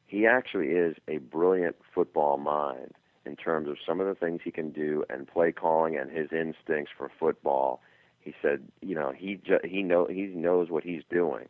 he 0.05 0.25
actually 0.25 0.67
is 0.67 0.95
a 1.09 1.17
brilliant 1.17 1.75
football 1.93 2.37
mind 2.37 2.93
in 3.25 3.35
terms 3.35 3.67
of 3.67 3.75
some 3.85 3.99
of 3.99 4.07
the 4.07 4.15
things 4.15 4.39
he 4.43 4.51
can 4.51 4.71
do 4.71 5.03
and 5.09 5.27
play 5.27 5.51
calling 5.51 5.97
and 5.97 6.09
his 6.11 6.29
instincts 6.31 6.91
for 6.97 7.11
football. 7.19 7.81
He 8.21 8.33
said, 8.41 8.63
you 8.81 8.95
know, 8.95 9.11
he 9.15 9.35
ju- 9.35 9.59
he 9.65 9.83
know 9.83 10.07
he 10.07 10.27
knows 10.27 10.69
what 10.69 10.83
he's 10.83 11.03
doing. 11.09 11.47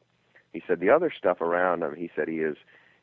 He 0.53 0.61
said 0.67 0.79
the 0.79 0.89
other 0.89 1.11
stuff 1.15 1.41
around 1.41 1.83
him. 1.83 1.95
He 1.95 2.09
said 2.15 2.27
he 2.27 2.37
is 2.37 2.57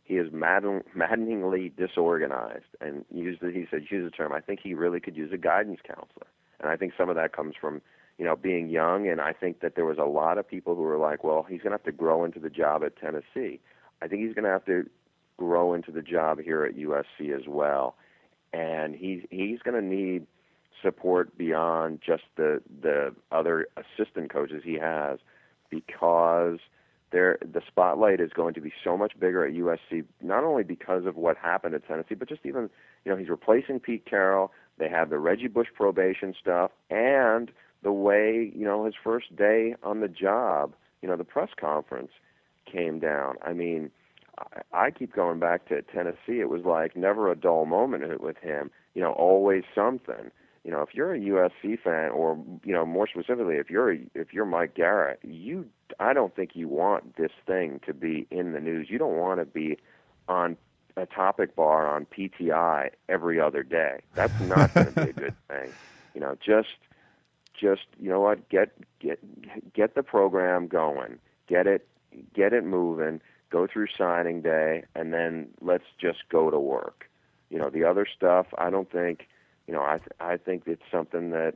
he 0.05 0.15
is 0.15 0.31
madden, 0.33 0.83
maddeningly 0.95 1.71
disorganized 1.77 2.67
and 2.81 3.05
used 3.11 3.41
the, 3.41 3.51
he 3.51 3.67
said 3.71 3.87
use 3.91 4.05
the 4.05 4.15
term. 4.15 4.33
I 4.33 4.41
think 4.41 4.61
he 4.63 4.75
really 4.75 5.01
could 5.01 5.17
use 5.17 5.33
a 5.33 5.39
guidance 5.39 5.81
counselor, 5.87 6.27
and 6.61 6.69
I 6.69 6.77
think 6.77 6.93
some 6.97 7.09
of 7.09 7.17
that 7.17 7.33
comes 7.33 7.55
from 7.59 7.81
you 8.19 8.25
know 8.25 8.37
being 8.37 8.69
young. 8.69 9.09
And 9.09 9.21
I 9.21 9.33
think 9.33 9.61
that 9.61 9.75
there 9.77 9.87
was 9.87 9.99
a 9.99 10.05
lot 10.05 10.39
of 10.39 10.47
people 10.47 10.75
who 10.75 10.83
were 10.83 10.99
like, 10.99 11.25
well, 11.25 11.45
he's 11.49 11.63
going 11.63 11.71
to 11.71 11.79
have 11.79 11.85
to 11.85 11.93
grow 11.93 12.25
into 12.25 12.39
the 12.39 12.51
job 12.51 12.85
at 12.85 12.97
Tennessee. 12.97 13.61
I 14.03 14.09
think 14.09 14.23
he's 14.23 14.35
going 14.35 14.45
to 14.45 14.51
have 14.51 14.67
to 14.67 14.89
grow 15.39 15.73
into 15.75 15.91
the 15.91 16.03
job 16.03 16.39
here 16.41 16.65
at 16.65 16.77
USC 16.77 17.35
as 17.35 17.49
well. 17.49 17.97
And 18.53 18.95
he's 18.95 19.23
he's 19.31 19.61
going 19.61 19.81
to 19.81 19.87
need 19.87 20.27
support 20.83 21.37
beyond 21.37 22.01
just 22.07 22.25
the 22.37 22.61
the 22.83 23.15
other 23.33 23.69
assistant 23.77 24.31
coaches 24.31 24.63
he 24.65 24.75
has 24.75 25.19
because 25.71 26.59
there 27.15 27.39
the 27.41 27.63
spotlight 27.65 28.21
is 28.21 28.33
going 28.35 28.55
to 28.55 28.61
be 28.61 28.73
so 28.83 28.97
much 28.99 29.13
bigger 29.19 29.47
at 29.47 29.55
USC 29.55 30.05
not 30.21 30.43
only 30.43 30.65
because 30.65 31.07
of 31.07 31.15
what 31.17 31.37
happened 31.37 31.75
at 31.75 31.87
Tennessee 31.87 32.17
but 32.17 32.29
just 32.29 32.45
even 32.45 32.69
you 33.05 33.13
know 33.13 33.17
he's 33.17 33.29
replacing 33.29 33.79
Pete 33.79 34.05
Carroll 34.05 34.51
they 34.79 34.89
have 34.89 35.11
the 35.11 35.19
Reggie 35.19 35.47
Bush 35.47 35.69
probation 35.75 36.35
stuff 36.39 36.73
and 36.91 37.53
the 37.85 37.93
way 37.93 38.53
you 38.55 38.65
know 38.65 38.85
his 38.85 38.95
first 39.03 39.35
day 39.37 39.77
on 39.85 40.01
the 40.01 40.09
job 40.09 40.75
you 41.03 41.09
know 41.09 41.17
the 41.17 41.25
press 41.25 41.51
conference 41.59 42.11
came 42.71 42.99
down 42.99 43.37
I 43.43 43.53
mean 43.53 43.93
I 44.73 44.91
keep 44.91 45.15
going 45.15 45.39
back 45.39 45.69
to 45.69 45.83
Tennessee. 45.83 46.41
It 46.41 46.49
was 46.49 46.63
like 46.65 46.97
never 46.97 47.31
a 47.31 47.37
dull 47.37 47.67
moment 47.67 48.21
with 48.21 48.37
him. 48.39 48.69
You 48.95 49.03
know, 49.03 49.13
always 49.13 49.63
something. 49.73 50.33
You 50.65 50.71
know, 50.71 50.81
if 50.81 50.95
you're 50.95 51.15
a 51.15 51.19
USC 51.19 51.79
fan, 51.81 52.11
or 52.11 52.39
you 52.65 52.73
know, 52.73 52.87
more 52.87 53.07
specifically, 53.07 53.57
if 53.57 53.71
you're 53.71 53.93
a, 53.93 53.99
if 54.15 54.33
you're 54.33 54.47
Mike 54.47 54.75
Garrett, 54.75 55.21
you 55.23 55.67
I 56.01 56.13
don't 56.13 56.35
think 56.35 56.51
you 56.55 56.69
want 56.69 57.17
this 57.17 57.33
thing 57.47 57.81
to 57.87 57.93
be 57.93 58.27
in 58.31 58.53
the 58.53 58.61
news. 58.61 58.89
You 58.89 58.99
don't 58.99 59.17
want 59.17 59.41
to 59.41 59.45
be 59.45 59.79
on 60.29 60.57
a 60.97 61.07
topic 61.07 61.55
bar 61.55 61.87
on 61.87 62.07
PTI 62.07 62.91
every 63.09 63.41
other 63.41 63.63
day. 63.63 64.01
That's 64.15 64.39
not 64.41 64.73
going 64.73 64.93
to 64.93 65.05
be 65.05 65.11
a 65.11 65.13
good 65.13 65.35
thing. 65.49 65.73
You 66.15 66.21
know, 66.21 66.37
just 66.45 66.77
just 67.61 67.87
you 68.01 68.09
know 68.09 68.21
what, 68.21 68.49
get 68.49 68.73
get 69.01 69.21
get 69.75 69.95
the 69.95 70.03
program 70.03 70.67
going, 70.67 71.19
get 71.47 71.67
it 71.67 71.87
get 72.35 72.53
it 72.53 72.65
moving 72.65 73.21
go 73.55 73.69
through 73.73 73.87
signing 73.97 74.43
day, 74.43 74.83
and 74.97 75.15
then 75.15 75.47
let's 75.61 75.85
just 76.01 76.29
go 76.29 76.51
to 76.51 76.59
work. 76.59 77.09
You 77.51 77.59
know, 77.59 77.71
the 77.71 77.85
other 77.85 78.05
stuff, 78.05 78.47
I 78.59 78.69
don't 78.69 78.91
think, 78.91 79.29
you 79.67 79.75
know, 79.75 79.83
I 79.83 79.99
th- 79.99 80.13
I 80.21 80.37
think 80.37 80.65
it's 80.67 80.83
something 80.91 81.31
that 81.31 81.55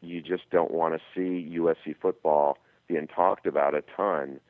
you 0.00 0.20
just 0.20 0.50
don't 0.50 0.70
want 0.70 0.94
to 0.94 1.00
see 1.14 1.56
USC 1.58 1.94
football 2.00 2.58
being 2.88 3.06
talked 3.06 3.46
about 3.46 3.74
a 3.74 3.82
ton 3.96 4.40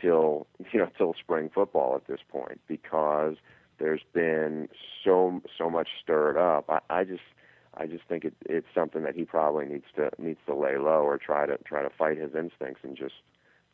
till 0.00 0.46
you 0.72 0.80
know 0.80 0.88
till 0.96 1.14
spring 1.14 1.50
football 1.54 1.94
at 1.96 2.06
this 2.06 2.20
point 2.28 2.60
because 2.66 3.36
there's 3.78 4.02
been 4.12 4.68
so 5.04 5.40
so 5.56 5.70
much 5.70 5.88
stirred 6.02 6.36
up. 6.36 6.68
I, 6.68 7.00
I 7.00 7.04
just 7.04 7.22
I 7.74 7.86
just 7.86 8.04
think 8.08 8.24
it, 8.24 8.34
it's 8.46 8.66
something 8.74 9.02
that 9.04 9.14
he 9.14 9.24
probably 9.24 9.66
needs 9.66 9.86
to 9.96 10.10
needs 10.18 10.40
to 10.46 10.54
lay 10.54 10.76
low 10.76 11.02
or 11.02 11.18
try 11.18 11.46
to 11.46 11.58
try 11.64 11.82
to 11.82 11.90
fight 11.90 12.18
his 12.18 12.34
instincts 12.34 12.80
and 12.82 12.96
just 12.96 13.14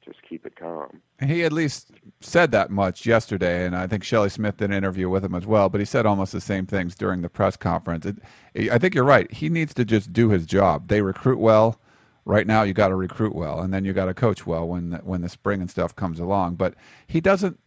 just 0.08 0.22
keep 0.22 0.46
it 0.46 0.56
calm. 0.56 1.02
He 1.22 1.44
at 1.44 1.52
least 1.52 1.92
said 2.20 2.50
that 2.52 2.70
much 2.70 3.04
yesterday, 3.04 3.66
and 3.66 3.76
I 3.76 3.86
think 3.86 4.02
Shelley 4.02 4.30
Smith 4.30 4.56
did 4.56 4.70
an 4.70 4.76
interview 4.76 5.08
with 5.08 5.24
him 5.24 5.34
as 5.34 5.46
well. 5.46 5.68
But 5.68 5.80
he 5.80 5.84
said 5.84 6.06
almost 6.06 6.32
the 6.32 6.40
same 6.40 6.66
things 6.66 6.94
during 6.94 7.20
the 7.20 7.28
press 7.28 7.56
conference. 7.56 8.06
It, 8.06 8.16
I 8.70 8.78
think 8.78 8.94
you're 8.94 9.04
right. 9.04 9.30
He 9.30 9.48
needs 9.48 9.74
to 9.74 9.84
just 9.84 10.12
do 10.12 10.30
his 10.30 10.46
job. 10.46 10.88
They 10.88 11.02
recruit 11.02 11.38
well. 11.38 11.80
Right 12.24 12.46
now, 12.46 12.62
you 12.62 12.74
got 12.74 12.88
to 12.88 12.94
recruit 12.94 13.34
well, 13.34 13.60
and 13.60 13.72
then 13.72 13.84
you 13.84 13.92
got 13.92 14.06
to 14.06 14.14
coach 14.14 14.46
well 14.46 14.68
when 14.68 14.90
the, 14.90 14.98
when 14.98 15.22
the 15.22 15.28
spring 15.28 15.60
and 15.60 15.70
stuff 15.70 15.94
comes 15.94 16.20
along. 16.20 16.56
But 16.56 16.74
he 17.06 17.20
doesn't. 17.20 17.58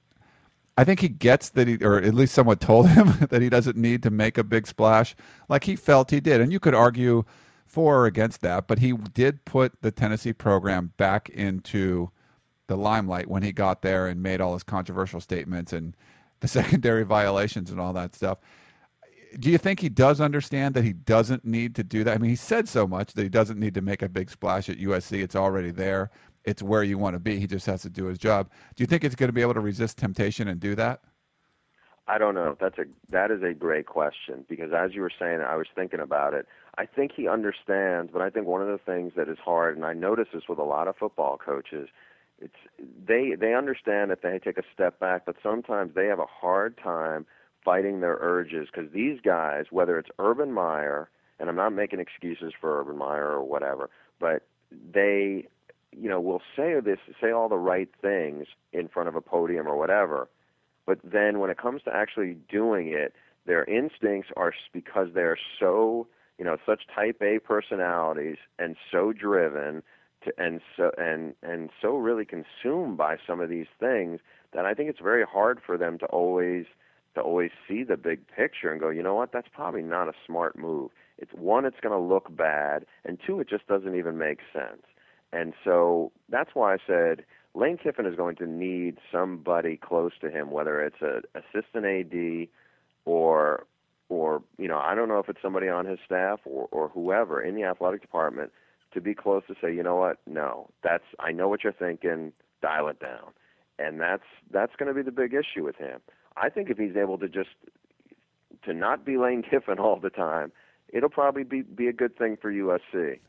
I 0.78 0.84
think 0.84 1.00
he 1.00 1.10
gets 1.10 1.50
that 1.50 1.68
he, 1.68 1.78
or 1.78 1.98
at 1.98 2.14
least 2.14 2.34
someone 2.34 2.58
told 2.58 2.88
him 2.88 3.14
that 3.30 3.42
he 3.42 3.50
doesn't 3.50 3.78
need 3.78 4.04
to 4.04 4.10
make 4.10 4.38
a 4.38 4.44
big 4.44 4.68
splash 4.68 5.16
like 5.50 5.64
he 5.64 5.76
felt 5.76 6.10
he 6.10 6.20
did. 6.20 6.42
And 6.42 6.52
you 6.52 6.60
could 6.60 6.76
argue 6.76 7.24
for 7.66 8.02
or 8.02 8.06
against 8.06 8.42
that, 8.42 8.68
but 8.68 8.80
he 8.80 8.94
did 9.14 9.44
put 9.46 9.74
the 9.82 9.92
Tennessee 9.92 10.34
program 10.34 10.92
back 10.98 11.30
into 11.30 12.12
the 12.72 12.78
limelight 12.78 13.28
when 13.28 13.44
he 13.44 13.52
got 13.52 13.82
there 13.82 14.08
and 14.08 14.24
made 14.24 14.40
all 14.40 14.54
his 14.54 14.64
controversial 14.64 15.20
statements 15.20 15.74
and 15.74 15.94
the 16.40 16.48
secondary 16.60 17.04
violations 17.04 17.70
and 17.70 17.82
all 17.82 17.92
that 17.92 18.16
stuff. 18.16 18.38
Do 19.40 19.50
you 19.50 19.58
think 19.58 19.80
he 19.80 19.90
does 19.90 20.22
understand 20.22 20.74
that 20.76 20.84
he 20.86 20.94
doesn't 20.94 21.44
need 21.44 21.76
to 21.76 21.84
do 21.84 22.06
that? 22.06 22.16
I 22.16 22.18
mean, 22.18 22.30
he 22.30 22.36
said 22.36 22.70
so 22.70 22.88
much 22.88 23.14
that 23.14 23.24
he 23.24 23.30
doesn't 23.30 23.60
need 23.60 23.74
to 23.74 23.82
make 23.82 24.02
a 24.02 24.10
big 24.10 24.30
splash 24.30 24.70
at 24.70 24.78
USC. 24.78 25.22
It's 25.22 25.36
already 25.36 25.72
there. 25.72 26.12
It's 26.46 26.64
where 26.64 26.84
you 26.84 26.98
want 26.98 27.14
to 27.16 27.20
be. 27.20 27.40
He 27.40 27.48
just 27.48 27.66
has 27.66 27.82
to 27.82 27.90
do 27.90 28.06
his 28.06 28.18
job. 28.18 28.50
Do 28.76 28.84
you 28.84 28.88
think 28.88 29.04
he's 29.04 29.16
going 29.16 29.30
to 29.30 29.34
be 29.34 29.42
able 29.42 29.54
to 29.54 29.60
resist 29.60 29.98
temptation 29.98 30.48
and 30.48 30.60
do 30.60 30.74
that? 30.76 31.02
I 32.08 32.18
don't 32.18 32.36
know. 32.36 32.58
That's 32.60 32.78
a 32.78 32.86
that 33.10 33.32
is 33.32 33.44
a 33.44 33.54
great 33.54 33.86
question 33.86 34.44
because 34.50 34.72
as 34.74 34.94
you 34.94 35.02
were 35.02 35.12
saying, 35.18 35.42
I 35.42 35.56
was 35.56 35.68
thinking 35.76 36.00
about 36.00 36.34
it. 36.34 36.48
I 36.78 36.86
think 36.86 37.12
he 37.16 37.28
understands, 37.28 38.12
but 38.12 38.22
I 38.22 38.30
think 38.30 38.48
one 38.48 38.62
of 38.62 38.68
the 38.68 38.80
things 38.80 39.14
that 39.16 39.30
is 39.30 39.38
hard, 39.44 39.78
and 39.78 39.86
I 39.86 39.94
notice 39.94 40.28
this 40.34 40.44
with 40.50 40.58
a 40.58 40.64
lot 40.64 40.88
of 40.88 40.96
football 40.98 41.38
coaches, 41.38 41.88
it's 42.42 42.56
they 43.08 43.36
they 43.40 43.54
understand 43.54 44.12
that 44.12 44.22
they 44.22 44.40
take 44.40 44.58
a 44.58 44.64
step 44.74 45.00
back, 45.00 45.26
but 45.26 45.36
sometimes 45.42 45.94
they 45.96 46.08
have 46.08 46.20
a 46.20 46.26
hard 46.26 46.78
time 46.78 47.26
fighting 47.64 48.00
their 48.00 48.18
urges 48.20 48.68
because 48.74 48.92
these 48.92 49.20
guys, 49.24 49.66
whether 49.70 50.00
it's 50.00 50.10
Urban 50.20 50.52
Meyer, 50.52 51.10
and 51.40 51.50
I'm 51.50 51.56
not 51.56 51.74
making 51.74 52.00
excuses 52.00 52.54
for 52.60 52.80
Urban 52.82 52.98
Meyer 52.98 53.30
or 53.30 53.44
whatever, 53.44 53.90
but 54.20 54.44
they, 54.94 55.48
you 55.92 56.10
know, 56.10 56.20
will 56.20 56.42
say 56.56 56.80
this, 56.80 56.98
say 57.22 57.32
all 57.32 57.50
the 57.50 57.58
right 57.58 57.90
things 58.02 58.48
in 58.74 58.88
front 58.88 59.10
of 59.10 59.16
a 59.16 59.22
podium 59.22 59.68
or 59.68 59.78
whatever, 59.78 60.28
but 60.86 61.00
then 61.04 61.40
when 61.40 61.50
it 61.50 61.58
comes 61.58 61.84
to 61.84 61.94
actually 61.94 62.36
doing 62.50 62.88
it, 62.88 63.14
their 63.46 63.64
instincts 63.66 64.30
are 64.36 64.54
because 64.74 65.10
they're 65.14 65.38
so, 65.60 66.08
you 66.38 66.46
know, 66.46 66.58
such 66.66 66.82
type 66.94 67.22
A 67.22 67.40
personalities 67.40 68.38
and 68.60 68.76
so 68.92 69.12
driven 69.14 69.84
to, 70.26 70.34
and 70.38 70.62
so 70.76 70.92
and 70.98 71.34
and 71.44 71.70
so 71.82 71.96
really 71.98 72.26
consumed 72.26 72.98
by 72.98 73.18
some 73.26 73.40
of 73.40 73.50
these 73.50 73.68
things 73.80 74.20
that 74.54 74.66
I 74.66 74.74
think 74.74 74.90
it's 74.90 75.00
very 75.00 75.26
hard 75.26 75.60
for 75.66 75.78
them 75.78 75.98
to 76.00 76.06
always 76.08 76.66
to 77.16 77.22
always 77.22 77.52
see 77.68 77.84
the 77.84 77.98
big 77.98 78.26
picture 78.28 78.72
and 78.72 78.80
go, 78.80 78.90
you 78.90 79.04
know 79.04 79.16
what, 79.16 79.34
that's 79.34 79.48
probably 79.54 79.82
not 79.82 80.08
a 80.08 80.14
smart 80.26 80.58
move. 80.58 80.92
It's 81.18 81.32
one, 81.34 81.66
it's 81.66 81.80
going 81.82 81.94
to 81.94 82.00
look 82.00 82.34
bad, 82.36 82.86
and 83.04 83.20
two, 83.26 83.42
it 83.42 83.50
just 83.50 83.68
doesn't 83.68 83.96
even 83.96 84.18
make 84.18 84.40
sense. 84.54 84.84
And 85.34 85.54
so 85.64 86.12
that's 86.30 86.52
why 86.54 86.74
I 86.74 86.78
said 86.88 87.26
Lane 87.54 87.78
Kiffin 87.78 88.06
is 88.06 88.16
going 88.16 88.36
to 88.38 88.48
need 88.48 88.98
somebody 89.12 89.78
close 89.78 90.14
to 90.22 90.30
him, 90.30 90.52
whether 90.52 90.82
it's 90.82 91.02
a 91.02 91.22
assistant 91.38 91.86
AD 91.86 92.48
or 93.06 93.66
or 94.10 94.44
you 94.58 94.68
know 94.68 94.78
I 94.78 94.96
don't 94.96 95.08
know 95.08 95.20
if 95.20 95.30
it's 95.30 95.42
somebody 95.42 95.70
on 95.70 95.86
his 95.86 96.00
staff 96.06 96.40
or 96.46 96.68
or 96.72 96.90
whoever 96.90 97.42
in 97.42 97.56
the 97.56 97.64
athletic 97.64 98.02
department 98.02 98.52
to 98.94 99.02
be 99.02 99.14
close 99.14 99.44
to 99.48 99.56
say, 99.62 99.74
you 99.74 99.84
know 99.84 99.96
what, 99.96 100.18
no, 100.28 100.70
that's 100.84 101.04
I 101.20 101.32
know 101.32 101.48
what 101.48 101.64
you're 101.64 101.74
thinking, 101.74 102.34
dial 102.62 102.88
it 102.88 103.00
down, 103.00 103.32
and 103.80 104.00
that's 104.00 104.24
that's 104.52 104.76
going 104.78 104.88
to 104.88 104.94
be 104.94 105.02
the 105.02 105.12
big 105.12 105.34
issue 105.34 105.64
with 105.64 105.78
him. 105.78 106.00
I 106.38 106.50
think 106.50 106.70
if 106.70 106.78
he's 106.78 106.96
able 106.96 107.18
to 107.20 107.28
just 107.28 107.50
to 108.64 108.74
not 108.74 109.06
be 109.06 109.18
Lane 109.18 109.44
Kiffin 109.44 109.80
all 109.80 110.00
the 110.00 110.10
time, 110.10 110.52
it'll 110.90 111.10
probably 111.10 111.44
be 111.44 111.62
be 111.62 111.88
a 111.88 111.94
good 111.94 112.18
thing 112.18 112.38
for 112.42 112.52
USC. 112.52 113.20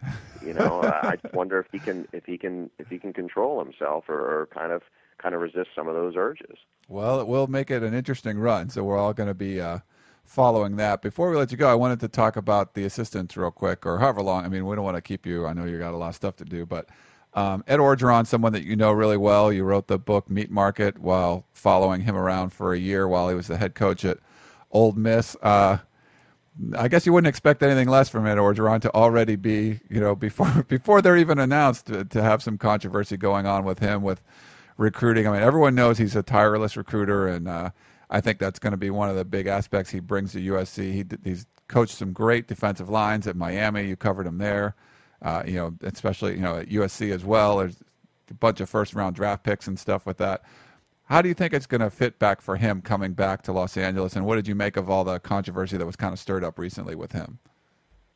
You 0.45 0.55
know, 0.55 0.83
I 0.83 1.17
wonder 1.33 1.61
if 1.61 1.67
he 1.73 1.79
can 1.79 2.07
if 2.13 2.25
he 2.25 2.39
can 2.39 2.71
if 2.79 2.89
he 2.89 2.99
can 2.99 3.13
control 3.13 3.63
himself 3.63 4.09
or, 4.09 4.19
or 4.19 4.47
kind 4.47 4.73
of 4.73 4.83
kind 5.19 5.35
of 5.35 5.41
resist 5.41 5.71
some 5.75 5.89
of 5.89 5.95
those 5.95 6.15
urges. 6.17 6.59
Well, 6.89 7.21
it 7.21 7.27
will 7.27 7.47
make 7.47 7.71
it 7.71 7.83
an 7.83 7.95
interesting 7.95 8.39
run. 8.39 8.69
So 8.69 8.83
we're 8.83 8.99
all 8.99 9.15
going 9.15 9.29
to 9.29 9.35
be 9.35 9.61
uh, 9.61 9.79
following 10.25 10.77
that. 10.77 11.03
Before 11.03 11.31
we 11.31 11.37
let 11.37 11.51
you 11.51 11.59
go, 11.59 11.69
I 11.69 11.75
wanted 11.75 12.01
to 12.01 12.09
talk 12.09 12.37
about 12.37 12.75
the 12.75 12.85
assistants 12.85 13.37
real 13.37 13.51
quick, 13.51 13.85
or 13.87 13.99
however 13.99 14.23
long. 14.23 14.45
I 14.45 14.49
mean, 14.49 14.67
we 14.67 14.75
don't 14.77 14.85
want 14.85 14.97
to 14.97 15.03
keep 15.03 15.27
you. 15.27 15.47
I 15.47 15.53
know 15.53 15.65
you 15.65 15.79
got 15.79 15.95
a 15.95 15.97
lot 15.97 16.09
of 16.09 16.15
stuff 16.15 16.37
to 16.37 16.45
do, 16.45 16.65
but 16.67 16.89
um, 17.35 17.65
Ed 17.67 17.79
Orgeron, 17.79 18.27
someone 18.27 18.53
that 18.53 18.65
you 18.65 18.77
know 18.77 18.93
really 18.93 19.17
well. 19.17 19.53
You 19.53 19.65
wrote 19.65 19.89
the 19.89 19.99
book 19.99 20.29
Meat 20.31 20.51
Market 20.51 20.99
while 20.99 21.47
following 21.53 22.03
him 22.03 22.17
around 22.17 22.51
for 22.51 22.73
a 22.75 22.79
year 22.79 23.09
while 23.09 23.29
he 23.29 23.35
was 23.35 23.47
the 23.47 23.57
head 23.57 23.75
coach 23.75 24.05
at 24.05 24.19
Ole 24.71 24.93
Miss. 24.93 25.37
Uh, 25.43 25.79
I 26.77 26.89
guess 26.89 27.07
you 27.07 27.13
wouldn't 27.13 27.29
expect 27.29 27.63
anything 27.63 27.89
less 27.89 28.09
from 28.11 28.27
Ed 28.27 28.37
Orgeron 28.37 28.81
to 28.83 28.95
already 28.95 29.37
be, 29.37 29.81
you 29.89 30.01
know, 30.01 30.15
before 30.15 30.63
before 30.69 31.01
they're 31.01 31.17
even 31.17 31.39
announced 31.39 31.87
to, 31.87 32.05
to 32.05 32.23
have 32.23 32.43
some 32.43 32.59
controversy 32.59 33.17
going 33.17 33.47
on 33.47 33.65
with 33.65 33.79
him 33.79 34.03
with 34.03 34.21
recruiting. 34.77 35.27
I 35.27 35.33
mean, 35.33 35.43
everyone 35.43 35.75
knows 35.75 35.97
he's 35.99 36.17
a 36.17 36.23
tireless 36.23 36.77
recruiter, 36.77 37.29
and 37.29 37.49
uh, 37.49 37.71
I 38.13 38.21
think 38.21 38.39
that's 38.39 38.59
going 38.59 38.73
to 38.73 38.77
be 38.77 38.91
one 38.91 39.09
of 39.09 39.17
the 39.17 39.25
big 39.25 39.47
aspects 39.47 39.91
he 39.91 39.99
brings 39.99 40.33
to 40.33 40.39
USC. 40.39 40.93
He, 40.93 41.05
he's 41.25 41.47
coached 41.69 41.95
some 41.95 42.13
great 42.13 42.47
defensive 42.47 42.91
lines 42.91 43.27
at 43.27 43.37
Miami. 43.37 43.85
You 43.85 43.97
covered 43.97 44.27
him 44.27 44.37
there, 44.37 44.77
uh, 45.23 45.43
you 45.47 45.55
know, 45.55 45.75
especially 45.83 46.35
you 46.35 46.41
know 46.41 46.59
at 46.59 46.69
USC 46.69 47.11
as 47.11 47.25
well. 47.25 47.57
There's 47.57 47.79
a 48.31 48.35
bunch 48.35 48.61
of 48.61 48.69
first 48.69 48.95
round 48.95 49.17
draft 49.17 49.45
picks 49.45 49.67
and 49.67 49.79
stuff 49.79 50.05
with 50.05 50.19
that. 50.19 50.43
How 51.05 51.23
do 51.23 51.29
you 51.29 51.35
think 51.35 51.55
it's 51.55 51.67
going 51.67 51.81
to 51.81 51.91
fit 51.91 52.19
back 52.19 52.43
for 52.43 52.57
him 52.57 52.83
coming 52.83 53.15
back 53.15 53.43
to 53.43 53.53
Los 53.53 53.77
Angeles? 53.77 54.15
And 54.15 54.27
what 54.27 54.37
did 54.37 54.47
you 54.47 54.55
make 54.55 54.77
of 54.77 54.89
all 54.89 55.05
the 55.05 55.19
controversy 55.19 55.77
that 55.79 55.87
was 55.87 55.97
kind 55.97 56.13
of 56.13 56.19
stirred 56.19 56.45
up 56.45 56.59
recently 56.59 56.95
with 56.95 57.13
him? 57.13 57.39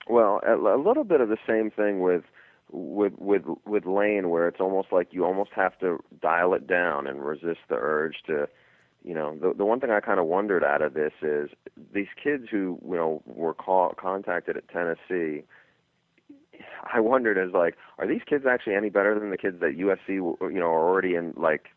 Well, 0.09 0.41
a, 0.47 0.77
little 0.77 1.05
bit 1.05 1.21
of 1.21 1.29
the 1.29 1.39
same 1.47 1.71
thing 1.71 2.01
with 2.01 2.23
with 2.71 3.15
with 3.19 3.43
with 3.65 3.87
Lane, 3.87 4.29
where 4.29 4.47
it's 4.47 4.61
almost 4.61 4.89
like 4.93 5.09
you 5.13 5.25
almost 5.25 5.51
have 5.55 5.79
to 5.81 6.03
dial 6.21 6.53
it 6.53 6.67
down 6.67 7.07
and 7.07 7.25
resist 7.25 7.61
the 7.69 7.77
urge 7.77 8.17
to, 8.27 8.49
you 9.07 9.15
know, 9.15 9.39
the 9.41 9.55
the 9.55 9.65
one 9.65 9.79
thing 9.79 9.91
I 9.91 10.01
kind 10.01 10.19
of 10.19 10.27
wondered 10.27 10.65
out 10.65 10.83
of 10.83 10.95
this 10.95 11.13
is 11.23 11.49
these 11.95 12.09
kids 12.21 12.49
who 12.51 12.79
you 12.85 12.97
know 12.97 13.23
were 13.25 13.55
call, 13.55 13.95
contacted 13.97 14.57
at 14.57 14.69
Tennessee. 14.69 15.45
I 16.93 16.99
wondered 16.99 17.39
as 17.39 17.53
like, 17.55 17.77
are 17.99 18.07
these 18.09 18.23
kids 18.29 18.47
actually 18.47 18.75
any 18.75 18.91
better 18.91 19.19
than 19.19 19.31
the 19.31 19.37
kids 19.37 19.61
that 19.61 19.79
USC 19.79 20.09
you 20.09 20.37
know 20.41 20.67
are 20.67 20.89
already 20.89 21.15
in 21.15 21.35
like 21.37 21.69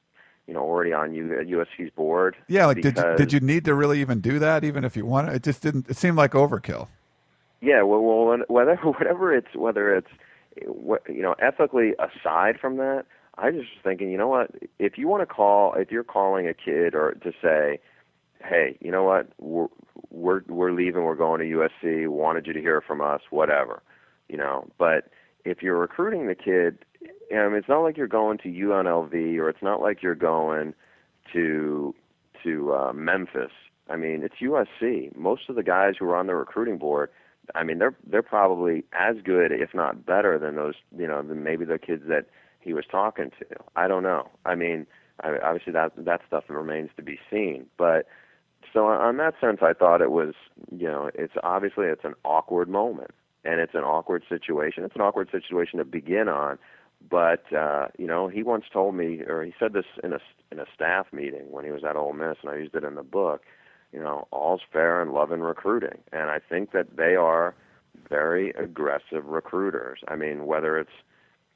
you 0.48 0.56
know 0.56 0.62
already 0.62 0.92
on 0.92 1.14
U, 1.14 1.26
USC's 1.26 1.92
board. 1.96 2.36
Yeah, 2.48 2.66
like 2.66 2.82
did 2.82 2.98
you, 2.98 3.16
did 3.16 3.32
you 3.32 3.40
need 3.42 3.64
to 3.66 3.76
really 3.76 4.02
even 4.02 4.22
do 4.22 4.40
that? 4.40 4.64
Even 4.64 4.84
if 4.84 4.98
you 4.98 5.06
wanted, 5.06 5.36
it 5.36 5.44
just 5.44 5.62
didn't. 5.62 5.88
It 5.88 5.98
seemed 5.98 6.18
like 6.18 6.32
overkill. 6.32 6.88
Yeah, 7.62 7.84
well, 7.84 8.02
well 8.02 8.40
whether 8.48 8.76
whatever 8.84 9.36
it's 9.36 9.56
whether 9.56 9.96
it's 9.96 10.10
you 10.60 11.22
know 11.22 11.36
ethically 11.38 11.94
aside 12.00 12.60
from 12.60 12.78
that, 12.78 13.06
I 13.40 13.52
just 13.52 13.64
was 13.64 13.84
thinking, 13.84 14.12
you 14.12 14.18
know 14.18 14.28
what? 14.28 14.52
If 14.78 14.98
you 14.98 15.08
want 15.08 15.22
to 15.22 15.26
call, 15.26 15.74
if 15.74 15.92
you're 15.92 16.04
calling 16.04 16.48
a 16.48 16.54
kid 16.54 16.94
or 16.94 17.14
to 17.24 17.32
say, 17.42 17.80
hey, 18.44 18.78
you 18.82 18.92
know 18.92 19.04
what? 19.04 19.28
We're 19.40 19.68
we're 20.12 20.42
we're 20.48 20.72
leaving. 20.72 21.04
We're 21.04 21.16
going 21.16 21.40
to 21.40 21.68
USC. 21.86 22.08
Wanted 22.08 22.48
you 22.48 22.54
to 22.54 22.62
hear 22.62 22.82
from 22.82 23.02
us. 23.02 23.22
Whatever, 23.30 23.82
you 24.28 24.38
know. 24.38 24.68
But 24.78 25.10
if 25.46 25.62
you're 25.62 25.78
recruiting 25.78 26.28
the 26.28 26.36
kid 26.36 26.80
um, 27.32 27.54
it's 27.54 27.70
not 27.70 27.82
like 27.82 27.98
you're 27.98 28.08
going 28.08 28.38
to 28.40 28.50
UNLV 28.50 29.38
or 29.38 29.50
it's 29.50 29.62
not 29.62 29.82
like 29.82 30.02
you're 30.02 30.16
going 30.16 30.74
to 31.34 31.94
to 32.44 32.74
uh, 32.74 32.94
Memphis. 32.94 33.52
I 33.90 33.96
mean, 33.98 34.24
it's 34.24 34.36
USC. 34.42 35.16
Most 35.16 35.44
of 35.50 35.56
the 35.56 35.64
guys 35.64 35.96
who 36.00 36.06
are 36.06 36.16
on 36.16 36.28
the 36.28 36.36
recruiting 36.36 36.78
board, 36.78 37.10
I 37.54 37.64
mean, 37.64 37.80
they're 37.80 37.96
they're 38.08 38.24
probably 38.24 38.84
as 38.94 39.18
good, 39.24 39.52
if 39.52 39.74
not 39.74 40.06
better, 40.06 40.40
than 40.40 40.56
those 40.56 40.76
you 40.98 41.08
know, 41.08 41.22
than 41.22 41.44
maybe 41.44 41.66
the 41.66 41.78
kids 41.78 42.04
that 42.08 42.26
he 42.60 42.74
was 42.74 42.86
talking 42.90 43.32
to. 43.40 43.46
I 43.76 43.88
don't 43.88 44.04
know. 44.04 44.30
I 44.46 44.56
mean, 44.56 44.88
I, 45.22 45.38
obviously 45.44 45.74
that 45.74 45.94
that 45.98 46.22
stuff 46.28 46.46
remains 46.50 46.90
to 46.98 47.04
be 47.04 47.20
seen, 47.30 47.66
but. 47.78 48.08
So 48.74 48.86
on 48.86 49.18
that 49.18 49.34
sense, 49.42 49.60
I 49.64 49.74
thought 49.74 50.00
it 50.00 50.12
was, 50.12 50.36
you 50.72 50.86
know, 50.86 51.10
it's 51.16 51.34
obviously 51.42 51.88
it's 51.88 52.04
an 52.04 52.14
awkward 52.24 52.70
moment, 52.70 53.12
and 53.44 53.60
it's 53.60 53.74
an 53.74 53.84
awkward 53.84 54.24
situation. 54.30 54.84
It's 54.84 54.96
an 54.96 55.02
awkward 55.02 55.30
situation 55.32 55.80
to 55.80 55.86
begin 55.86 56.28
on, 56.28 56.60
but 57.08 57.52
uh, 57.54 57.88
you 57.98 58.06
know, 58.06 58.28
he 58.28 58.44
once 58.44 58.66
told 58.72 58.96
me, 58.96 59.22
or 59.28 59.44
he 59.44 59.54
said 59.58 59.74
this 59.74 59.86
in 60.04 60.14
a 60.14 60.20
in 60.52 60.60
a 60.60 60.66
staff 60.76 61.08
meeting 61.14 61.52
when 61.52 61.66
he 61.66 61.72
was 61.72 61.84
at 61.84 61.96
Ole 61.96 62.14
Miss, 62.14 62.38
and 62.42 62.52
I 62.52 62.58
used 62.58 62.76
it 62.76 62.84
in 62.84 62.96
the 62.96 63.04
book. 63.04 63.44
You 63.92 64.02
know, 64.02 64.28
all's 64.32 64.62
fair 64.72 65.02
in 65.02 65.14
love 65.14 65.32
and 65.32 65.44
recruiting, 65.44 66.00
and 66.12 66.30
I 66.30 66.40
think 66.40 66.72
that 66.74 66.98
they 66.98 67.16
are 67.16 67.56
very 68.08 68.52
aggressive 68.52 69.26
recruiters. 69.26 70.02
I 70.08 70.16
mean, 70.16 70.46
whether 70.46 70.78
it's 70.78 70.92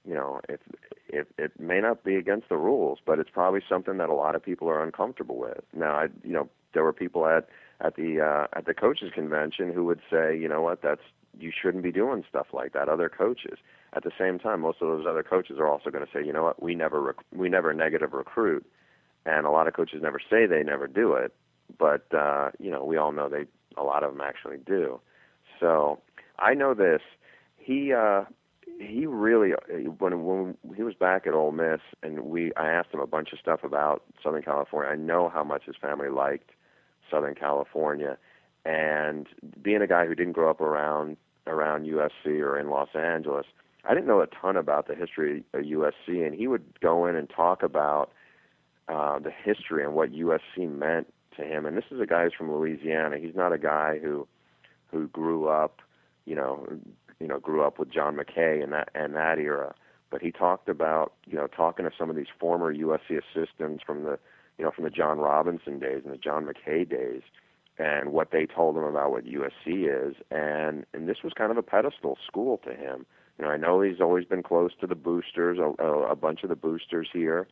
you 0.06 0.13
know, 0.13 0.42
if 0.50 0.60
if 1.08 1.28
it 1.38 1.60
may 1.60 1.80
not 1.80 2.04
be 2.04 2.16
against 2.16 2.50
the 2.50 2.58
rules, 2.58 3.00
but 3.06 3.20
it's 3.20 3.30
probably 3.30 3.62
something 3.68 3.98
that 3.98 4.10
a 4.10 4.13
lot 4.13 4.36
of 4.36 4.44
people 4.44 4.68
are 4.70 4.84
uncomfortable 4.84 5.38
with. 5.38 5.63
Now, 5.74 5.96
I 5.96 6.08
you 6.24 6.34
know, 6.34 6.50
there 6.74 6.84
were 6.84 6.94
people 6.94 7.26
at 7.26 7.48
at 7.82 7.96
the 7.96 8.22
uh, 8.22 8.48
at 8.58 8.66
the 8.66 8.74
coaches 8.74 9.12
convention 9.13 9.72
who 9.74 9.86
would 9.86 10.02
say, 10.12 10.38
you 10.38 10.48
know 10.48 10.62
what, 10.62 10.82
that's 10.82 11.02
you 11.39 11.52
shouldn't 11.52 11.84
be 11.84 11.92
doing 11.92 12.24
stuff 12.30 12.48
like 12.54 12.74
that. 12.74 12.89
Other 12.89 13.10
coaches. 13.10 13.58
At 13.96 14.04
the 14.04 14.12
same 14.18 14.39
time, 14.39 14.62
most 14.62 14.82
of 14.82 14.88
those 14.88 15.06
other 15.08 15.24
coaches 15.24 15.58
are 15.60 15.68
also 15.68 15.89
going 15.92 16.06
to 16.06 16.12
say, 16.12 16.26
you 16.26 16.34
know 16.34 16.44
what, 16.44 16.62
we 16.62 16.76
never 16.76 17.02
rec- 17.02 17.26
we 17.36 17.50
never 17.50 17.74
negative 17.74 18.13
recruit, 18.13 18.66
and 19.26 19.46
a 19.46 19.52
lot 19.52 19.68
of 19.68 19.74
coaches 19.74 20.02
never 20.02 20.20
say 20.20 20.46
they 20.46 20.63
never 20.63 20.88
do 20.88 21.13
it, 21.13 21.34
but 21.78 22.06
uh, 22.13 22.50
you 22.60 22.72
know 22.72 22.84
we 22.84 22.98
all 22.98 23.12
know 23.12 23.30
they 23.30 23.46
a 23.78 23.84
lot 23.84 24.04
of 24.04 24.13
them 24.13 24.22
actually 24.22 24.58
do. 24.66 25.00
So 25.60 26.00
I 26.39 26.54
know 26.54 26.74
this. 26.74 27.02
He 27.58 27.94
uh, 27.94 28.24
he 28.80 29.06
really 29.06 29.52
when 29.99 30.23
when 30.23 30.58
he 30.76 30.84
was 30.84 30.95
back 30.95 31.28
at 31.28 31.34
Ole 31.34 31.52
Miss 31.52 31.82
and 32.02 32.21
we 32.21 32.52
I 32.56 32.67
asked 32.67 32.93
him 32.93 32.99
a 32.99 33.08
bunch 33.08 33.34
of 33.34 33.39
stuff 33.39 33.63
about 33.63 34.04
Southern 34.21 34.43
California. 34.43 34.91
I 34.91 34.95
know 34.95 35.30
how 35.30 35.43
much 35.43 35.63
his 35.65 35.76
family 35.82 36.10
liked 36.10 36.52
Southern 37.10 37.36
California, 37.36 38.17
and 38.65 39.28
being 39.62 39.82
a 39.82 39.88
guy 39.88 40.06
who 40.06 40.15
didn't 40.15 40.34
grow 40.34 40.49
up 40.49 40.62
around 40.62 41.17
around 41.47 41.86
USC 41.86 42.39
or 42.39 42.58
in 42.58 42.69
Los 42.69 42.89
Angeles, 42.95 43.45
I 43.86 43.93
didn't 43.93 44.08
know 44.08 44.21
a 44.21 44.28
ton 44.28 44.56
about 44.56 44.88
the 44.88 44.95
history 44.95 45.43
of 45.54 45.62
USC, 45.63 46.26
and 46.26 46.34
he 46.34 46.47
would 46.47 46.80
go 46.80 47.06
in 47.06 47.15
and 47.15 47.30
talk 47.30 47.63
about 47.63 48.12
uh, 48.88 49.19
the 49.19 49.32
history 49.32 49.84
and 49.84 49.93
what 49.93 50.12
USC 50.13 50.69
meant 50.69 51.13
to 51.38 51.43
him. 51.43 51.65
And 51.65 51.76
this 51.76 51.86
is 51.91 51.99
a 51.99 52.06
guy 52.06 52.23
who's 52.23 52.34
from 52.34 52.52
Louisiana. 52.52 53.17
He's 53.17 53.36
not 53.36 53.54
a 53.54 53.58
guy 53.58 53.99
who 54.02 54.28
who 54.88 55.08
grew 55.08 55.47
up, 55.47 55.82
you 56.26 56.36
know, 56.36 56.67
you 57.19 57.28
know, 57.28 57.39
grew 57.39 57.63
up 57.63 57.80
with 57.80 57.91
John 57.91 58.17
McKay 58.17 58.63
and 58.63 58.73
that 58.73 58.89
and 58.95 59.15
that 59.15 59.39
era. 59.39 59.76
But 60.10 60.21
he 60.21 60.32
talked 60.32 60.69
about, 60.69 61.13
you 61.26 61.36
know, 61.36 61.47
talking 61.47 61.86
to 61.86 61.91
some 61.97 62.10
of 62.10 62.15
these 62.15 62.28
former 62.39 62.73
USC 62.73 63.19
assistants 63.19 63.84
from 63.84 64.04
the, 64.04 64.19
you 64.58 64.65
know, 64.65 64.71
from 64.71 64.84
the 64.84 64.91
John 64.91 65.17
Robinson 65.17 65.80
days 65.80 66.02
and 66.04 66.13
the 66.13 66.17
John 66.17 66.45
McKay 66.45 66.88
days, 66.88 67.23
and 67.80 68.12
what 68.12 68.30
they 68.32 68.45
told 68.45 68.78
him 68.78 68.84
about 68.84 69.12
what 69.12 69.26
USC 69.26 70.10
is. 70.10 70.15
And 70.30 70.86
and 70.93 71.10
this 71.10 71.23
was 71.23 71.34
kind 71.34 71.52
of 71.52 71.58
a 71.58 71.63
pedestal 71.63 72.17
school 72.28 72.60
to 72.65 72.73
him 72.73 73.06
you 73.38 73.45
know, 73.45 73.52
I 73.52 73.58
know 73.58 73.82
he's 73.82 73.99
always 73.99 74.26
been 74.26 74.43
close 74.43 74.71
to 74.80 74.88
the 74.88 74.95
boosters, 74.95 75.58
a, 75.58 75.84
a, 75.84 76.15
bunch 76.15 76.43
of 76.43 76.49
the 76.49 76.56
boosters 76.56 77.08
here, 77.12 77.47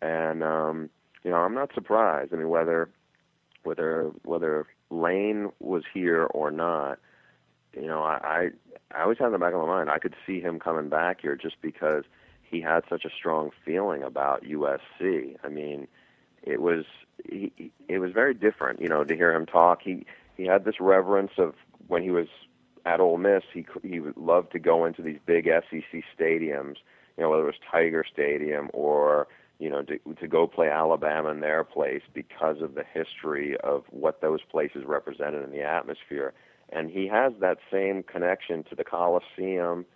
and 0.00 0.42
um, 0.42 0.90
you 1.22 1.30
know, 1.30 1.36
I'm 1.36 1.54
not 1.54 1.74
surprised. 1.74 2.32
I 2.32 2.36
mean, 2.36 2.48
whether 2.48 2.88
whether 3.62 4.10
whether 4.24 4.66
Lane 4.90 5.50
was 5.60 5.82
here 5.92 6.24
or 6.24 6.50
not, 6.50 6.98
you 7.74 7.86
know, 7.86 8.02
I 8.02 8.50
I, 8.92 8.98
I 8.98 9.02
always 9.02 9.18
had 9.18 9.26
in 9.26 9.32
the 9.32 9.38
back 9.38 9.54
of 9.54 9.60
my 9.60 9.66
mind 9.66 9.90
I 9.90 9.98
could 9.98 10.14
see 10.26 10.40
him 10.40 10.58
coming 10.58 10.88
back 10.88 11.20
here 11.20 11.36
just 11.36 11.56
because 11.62 12.04
he 12.42 12.60
had 12.60 12.84
such 12.88 13.04
a 13.04 13.10
strong 13.10 13.50
feeling 13.64 14.02
about 14.02 14.44
USC. 14.44 15.36
I 15.42 15.48
mean, 15.48 15.86
it 16.42 16.60
was 16.60 16.84
he, 17.28 17.72
it 17.88 17.98
was 17.98 18.12
very 18.12 18.34
different, 18.34 18.80
you 18.80 18.88
know, 18.88 19.04
to 19.04 19.14
hear 19.14 19.32
him 19.32 19.46
talk. 19.46 19.80
He 19.82 20.06
he 20.36 20.44
had 20.44 20.64
this 20.64 20.80
reverence 20.80 21.32
of 21.38 21.54
when 21.86 22.02
he 22.02 22.10
was 22.10 22.28
at 22.86 23.00
Ole 23.00 23.18
Miss, 23.18 23.42
he 23.52 23.66
he 23.82 24.00
would 24.00 24.16
love 24.16 24.50
to 24.50 24.58
go 24.58 24.84
into 24.84 25.02
these 25.02 25.18
big 25.26 25.46
SEC 25.46 26.02
stadiums, 26.18 26.76
you 27.16 27.22
know, 27.22 27.30
whether 27.30 27.42
it 27.42 27.46
was 27.46 27.54
Tiger 27.70 28.04
Stadium 28.10 28.70
or 28.72 29.28
you 29.58 29.68
know, 29.68 29.82
to, 29.82 29.98
to 30.20 30.28
go 30.28 30.46
play 30.46 30.68
Alabama 30.68 31.30
in 31.30 31.40
their 31.40 31.64
place 31.64 32.02
because 32.14 32.62
of 32.62 32.74
the 32.74 32.84
history 32.94 33.56
of 33.58 33.84
what 33.90 34.20
those 34.20 34.40
places 34.50 34.84
represented 34.86 35.42
in 35.42 35.50
the 35.50 35.62
atmosphere. 35.62 36.32
And 36.70 36.90
he 36.90 37.08
has 37.08 37.32
that 37.40 37.58
same 37.72 38.02
connection 38.02 38.64
to 38.64 38.74
the 38.74 38.84
Coliseum 38.84 39.86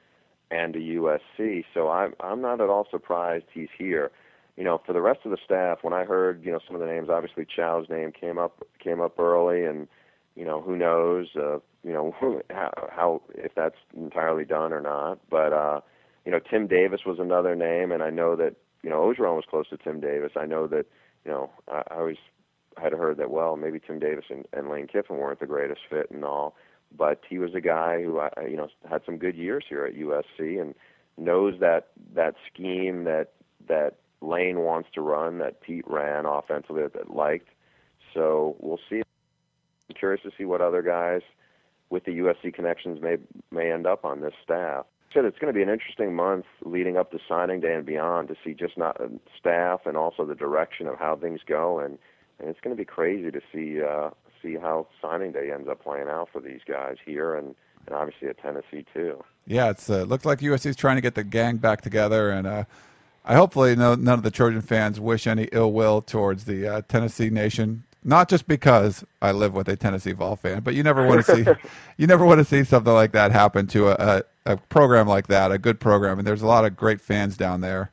and 0.50 0.74
to 0.74 0.78
USC. 0.78 1.64
So 1.74 1.88
I'm 1.88 2.14
I'm 2.20 2.40
not 2.40 2.61
at 2.61 2.68
all 2.68 2.87
surprised 2.90 3.44
he's 3.52 3.68
here. 3.76 4.11
You 4.56 4.64
know, 4.64 4.80
for 4.85 4.92
the 4.92 5.00
rest 5.00 5.20
of 5.24 5.30
the 5.30 5.38
staff, 5.42 5.78
when 5.82 5.94
I 5.94 6.04
heard 6.04 6.44
you 6.44 6.52
know 6.52 6.61
some 6.66 6.76
of 6.76 6.80
the 6.80 6.87
names, 6.87 7.08
obviously 7.08 7.46
Chow's 7.46 7.88
name 7.88 8.12
came 8.12 8.38
up 8.38 8.62
came 8.78 9.00
up 9.00 9.18
early, 9.18 9.64
and 9.64 9.88
you 10.37 10.44
know 10.44 10.61
who 10.61 10.76
knows, 10.76 11.28
uh, 11.37 11.58
you 11.82 11.92
know 11.92 12.14
how, 12.50 12.70
how 12.90 13.22
if 13.35 13.54
that's 13.54 13.76
entirely 13.96 14.44
done 14.44 14.72
or 14.72 14.80
not. 14.82 15.18
But 15.30 15.52
uh, 15.52 15.80
you 16.26 16.32
know 16.32 16.38
Tim 16.38 16.66
Davis 16.66 17.00
was 17.06 17.18
another 17.18 17.54
name, 17.54 17.92
and 17.92 18.02
I 18.02 18.11
know 18.11 18.37
that 18.37 18.56
you 18.82 18.90
know 18.90 19.00
Orgeron 19.00 19.37
was 19.37 19.44
close 19.48 19.68
to 19.70 19.78
Tim 19.78 20.00
Davis. 20.00 20.32
I 20.37 20.44
know 20.44 20.66
that 20.66 20.85
you 21.24 21.30
know 21.30 21.50
I, 21.68 21.82
I 21.90 21.96
always 21.96 22.18
had 22.80 22.92
heard 22.92 23.16
that 23.18 23.30
well 23.30 23.56
maybe 23.56 23.80
Tim 23.80 23.98
Davis 23.98 24.26
and, 24.30 24.46
and 24.52 24.68
Lane 24.68 24.87
Kiffin 24.87 25.16
weren't 25.16 25.40
the 25.40 25.46
greatest 25.46 25.80
fit 25.88 26.11
and 26.11 26.24
all 26.24 26.54
but 26.96 27.20
he 27.28 27.38
was 27.38 27.54
a 27.54 27.61
guy 27.61 28.02
who 28.02 28.18
I, 28.18 28.30
you 28.48 28.56
know 28.56 28.68
had 28.88 29.02
some 29.04 29.18
good 29.18 29.37
years 29.37 29.64
here 29.68 29.85
at 29.85 29.94
USC 29.94 30.61
and 30.61 30.74
knows 31.16 31.61
that 31.61 31.88
that 32.14 32.35
scheme 32.52 33.04
that 33.04 33.32
that 33.68 33.96
Lane 34.20 34.61
wants 34.61 34.88
to 34.94 35.00
run 35.00 35.38
that 35.38 35.61
Pete 35.61 35.85
ran 35.87 36.26
offensively 36.26 36.82
that, 36.82 36.92
that 36.94 37.11
liked. 37.11 37.48
So 38.14 38.56
we'll 38.61 38.80
see. 38.88 39.02
I'm 39.88 39.96
curious 39.98 40.22
to 40.22 40.30
see 40.37 40.44
what 40.44 40.61
other 40.61 40.82
guys 40.82 41.22
with 41.90 42.04
the 42.04 42.18
USC 42.18 42.54
connections 42.54 43.00
may 43.00 43.16
may 43.50 43.72
end 43.72 43.87
up 43.87 44.04
on 44.04 44.20
this 44.20 44.35
staff. 44.42 44.87
Said 45.12 45.26
it's 45.26 45.38
going 45.38 45.52
to 45.52 45.56
be 45.56 45.62
an 45.62 45.68
interesting 45.68 46.14
month 46.14 46.46
leading 46.64 46.96
up 46.96 47.11
to 47.11 47.18
signing 47.28 47.61
day 47.61 47.74
and 47.74 47.85
beyond 47.85 48.28
to 48.28 48.35
see 48.42 48.54
just 48.54 48.78
not 48.78 48.98
uh, 48.98 49.08
staff 49.38 49.80
and 49.85 49.96
also 49.96 50.24
the 50.24 50.35
direction 50.35 50.87
of 50.87 50.98
how 50.98 51.16
things 51.16 51.40
go 51.46 51.78
and 51.78 51.98
and 52.42 52.50
it's 52.50 52.61
going 52.61 52.76
to 52.76 52.81
be 52.81 52.85
crazy 52.85 53.31
to 53.31 53.40
see 53.52 53.81
uh, 53.83 54.11
see 54.42 54.57
how 54.57 54.87
signing 55.00 55.33
day 55.33 55.50
ends 55.52 55.68
up 55.68 55.83
playing 55.83 56.09
out 56.09 56.28
for 56.33 56.40
these 56.40 56.61
guys 56.66 56.96
here 57.07 57.37
and, 57.37 57.55
and 57.87 57.94
obviously 57.94 58.28
at 58.28 58.38
Tennessee 58.38 58.85
too. 58.92 59.22
Yeah, 59.46 59.70
it's 59.70 59.88
uh, 59.88 60.02
looks 60.02 60.24
like 60.24 60.40
USC 60.40 60.66
is 60.66 60.76
trying 60.76 60.96
to 60.96 61.00
get 61.00 61.14
the 61.14 61.24
gang 61.24 61.57
back 61.57 61.81
together, 61.81 62.31
and 62.31 62.46
uh, 62.46 62.64
I 63.24 63.35
hopefully 63.35 63.76
no, 63.76 63.94
none 63.94 64.18
of 64.18 64.24
the 64.24 64.31
Trojan 64.31 64.61
fans 64.61 65.00
wish 65.00 65.26
any 65.26 65.48
ill 65.52 65.72
will 65.72 66.02
towards 66.02 66.44
the 66.44 66.66
uh, 66.66 66.83
Tennessee 66.88 67.31
nation. 67.31 67.85
Not 68.05 68.28
just 68.28 68.48
because 68.48 69.05
I 69.20 69.31
live 69.31 69.55
with 69.55 69.68
a 69.68 69.76
Tennessee 69.76 70.11
Vol 70.11 70.35
fan, 70.35 70.62
but 70.62 70.74
you 70.74 70.83
never 70.83 71.07
want 71.07 71.24
to 71.24 71.37
see 71.37 71.68
you 71.96 72.09
never 72.09 72.26
want 72.26 72.40
to 72.40 72.44
see 72.44 72.64
something 72.64 72.92
like 72.92 73.12
that 73.12 73.31
happen 73.31 73.68
to 73.68 73.90
a, 73.90 74.24
a, 74.46 74.52
a 74.55 74.57
program 74.57 75.07
like 75.07 75.28
that, 75.28 75.52
a 75.52 75.59
good 75.59 75.78
program, 75.78 76.18
and 76.18 76.26
there's 76.26 76.42
a 76.42 76.46
lot 76.46 76.64
of 76.64 76.76
great 76.76 77.00
fans 77.00 77.37
down 77.37 77.61
there 77.61 77.92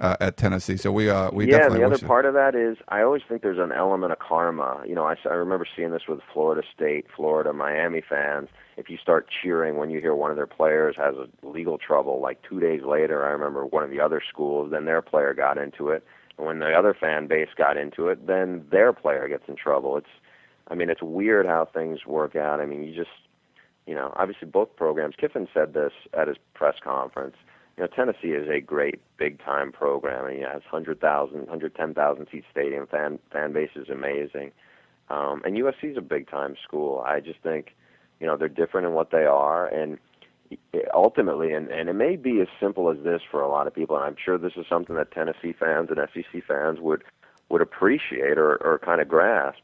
uh, 0.00 0.16
at 0.20 0.36
Tennessee. 0.36 0.76
So 0.76 0.90
we 0.90 1.10
uh, 1.10 1.30
we 1.30 1.50
yeah. 1.50 1.68
The 1.68 1.84
other 1.84 1.98
part 1.98 2.24
of 2.24 2.34
that 2.34 2.54
is 2.54 2.78
I 2.88 3.02
always 3.02 3.22
think 3.28 3.42
there's 3.42 3.58
an 3.58 3.72
element 3.72 4.12
of 4.12 4.18
karma. 4.18 4.82
You 4.86 4.94
know, 4.94 5.04
I, 5.04 5.14
I 5.26 5.34
remember 5.34 5.66
seeing 5.76 5.90
this 5.90 6.02
with 6.08 6.20
Florida 6.32 6.66
State, 6.74 7.06
Florida, 7.14 7.52
Miami 7.52 8.02
fans. 8.06 8.48
If 8.76 8.88
you 8.88 8.96
start 8.96 9.28
cheering 9.42 9.76
when 9.76 9.90
you 9.90 10.00
hear 10.00 10.14
one 10.14 10.30
of 10.30 10.36
their 10.36 10.46
players 10.46 10.96
has 10.96 11.14
a 11.14 11.46
legal 11.46 11.76
trouble, 11.76 12.20
like 12.20 12.40
two 12.42 12.60
days 12.60 12.80
later, 12.82 13.26
I 13.26 13.30
remember 13.30 13.66
one 13.66 13.84
of 13.84 13.90
the 13.90 14.00
other 14.00 14.22
schools, 14.26 14.70
then 14.70 14.86
their 14.86 15.02
player 15.02 15.34
got 15.34 15.58
into 15.58 15.90
it, 15.90 16.02
and 16.38 16.46
when 16.46 16.60
the 16.60 16.72
other 16.72 16.96
fan 16.98 17.26
base 17.26 17.50
got 17.56 17.76
into 17.76 18.08
it, 18.08 18.26
then 18.26 18.64
their 18.70 18.94
player 18.94 19.28
gets 19.28 19.44
in 19.48 19.56
trouble. 19.56 19.98
It's, 19.98 20.06
I 20.68 20.74
mean, 20.74 20.88
it's 20.88 21.02
weird 21.02 21.44
how 21.44 21.66
things 21.66 22.06
work 22.06 22.36
out. 22.36 22.60
I 22.60 22.64
mean, 22.64 22.84
you 22.84 22.94
just, 22.94 23.10
you 23.86 23.94
know, 23.94 24.14
obviously 24.16 24.48
both 24.48 24.74
programs. 24.76 25.14
Kiffin 25.20 25.46
said 25.52 25.74
this 25.74 25.92
at 26.14 26.28
his 26.28 26.38
press 26.54 26.76
conference 26.82 27.36
you 27.80 27.86
know, 27.86 27.92
Tennessee 27.96 28.36
is 28.36 28.46
a 28.46 28.60
great 28.60 29.00
big 29.16 29.42
time 29.42 29.72
program. 29.72 30.26
I 30.26 30.28
mean, 30.32 30.42
it 30.42 30.52
has 30.52 30.60
100,000, 30.70 31.38
110,000 31.38 32.26
seat 32.30 32.44
stadium. 32.50 32.86
Fan 32.86 33.18
fan 33.32 33.54
base 33.54 33.70
is 33.74 33.88
amazing. 33.88 34.52
Um, 35.08 35.40
and 35.46 35.56
USC 35.56 35.92
is 35.92 35.96
a 35.96 36.02
big 36.02 36.28
time 36.28 36.56
school. 36.62 37.02
I 37.06 37.20
just 37.20 37.40
think, 37.42 37.74
you 38.20 38.26
know, 38.26 38.36
they're 38.36 38.50
different 38.50 38.86
in 38.86 38.92
what 38.92 39.10
they 39.10 39.24
are, 39.24 39.66
and 39.66 39.96
ultimately, 40.92 41.54
and, 41.54 41.68
and 41.68 41.88
it 41.88 41.94
may 41.94 42.16
be 42.16 42.42
as 42.42 42.48
simple 42.60 42.90
as 42.90 42.98
this 43.02 43.22
for 43.30 43.40
a 43.40 43.48
lot 43.48 43.66
of 43.66 43.74
people. 43.74 43.96
And 43.96 44.04
I'm 44.04 44.16
sure 44.22 44.36
this 44.36 44.52
is 44.56 44.66
something 44.68 44.96
that 44.96 45.10
Tennessee 45.10 45.54
fans 45.58 45.88
and 45.88 45.98
SEC 46.12 46.44
fans 46.46 46.80
would 46.80 47.02
would 47.48 47.62
appreciate 47.62 48.36
or, 48.36 48.56
or 48.56 48.78
kind 48.78 49.00
of 49.00 49.08
grasp. 49.08 49.60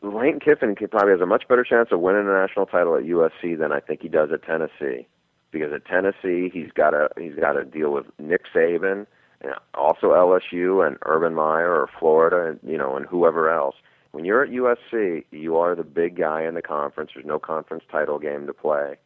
Lane 0.00 0.38
Kiffin 0.38 0.76
probably 0.76 1.10
has 1.10 1.20
a 1.20 1.26
much 1.26 1.48
better 1.48 1.64
chance 1.64 1.88
of 1.90 1.98
winning 1.98 2.28
a 2.28 2.32
national 2.32 2.66
title 2.66 2.94
at 2.94 3.02
USC 3.02 3.58
than 3.58 3.72
I 3.72 3.80
think 3.80 4.00
he 4.00 4.08
does 4.08 4.30
at 4.32 4.44
Tennessee 4.44 5.08
because 5.50 5.72
at 5.72 5.84
Tennessee 5.84 6.50
he's 6.52 6.70
got 6.72 6.90
to 6.90 7.08
he's 7.18 7.34
got 7.34 7.52
to 7.52 7.64
deal 7.64 7.92
with 7.92 8.06
Nick 8.18 8.42
Saban, 8.54 9.06
and 9.40 9.52
also 9.74 10.08
LSU 10.08 10.86
and 10.86 10.96
Urban 11.06 11.34
Meyer 11.34 11.72
or 11.72 11.88
Florida, 11.98 12.50
and 12.50 12.60
you 12.70 12.78
know, 12.78 12.96
and 12.96 13.06
whoever 13.06 13.50
else. 13.50 13.76
When 14.12 14.24
you're 14.24 14.42
at 14.42 14.50
USC, 14.50 15.24
you 15.30 15.56
are 15.56 15.74
the 15.76 15.84
big 15.84 16.16
guy 16.16 16.42
in 16.42 16.54
the 16.54 16.62
conference. 16.62 17.12
There's 17.14 17.26
no 17.26 17.38
conference 17.38 17.84
title 17.90 18.18
game 18.18 18.46
to 18.46 18.52
play, 18.52 18.96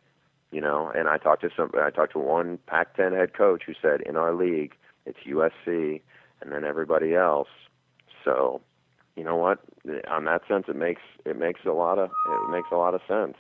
you 0.51 0.63
know. 0.63 0.91
And 0.95 1.09
I 1.09 1.19
talked 1.19 1.43
to 1.43 1.51
some, 1.55 1.71
I 1.75 1.91
talked 1.91 2.13
to 2.13 2.19
one 2.19 2.59
Pac-10 2.67 3.13
head 3.13 3.35
coach 3.35 3.65
who 3.67 3.75
said, 3.83 4.01
in 4.01 4.17
our 4.17 4.35
league, 4.35 4.73
it's 5.05 5.19
USC, 5.29 6.01
and 6.41 6.53
then 6.53 6.65
everybody 6.65 7.15
else. 7.15 7.49
So, 8.25 8.63
you 9.15 9.25
know 9.25 9.37
what? 9.37 9.59
On 10.11 10.25
that 10.25 10.43
sense, 10.49 10.65
it 10.69 10.77
makes 10.77 11.03
it 11.27 11.39
makes 11.39 11.61
a 11.67 11.73
lot 11.73 11.99
of 11.99 12.11
it 12.27 12.51
makes 12.51 12.69
a 12.73 12.77
lot 12.77 12.95
of 12.95 13.03
sense. 13.07 13.37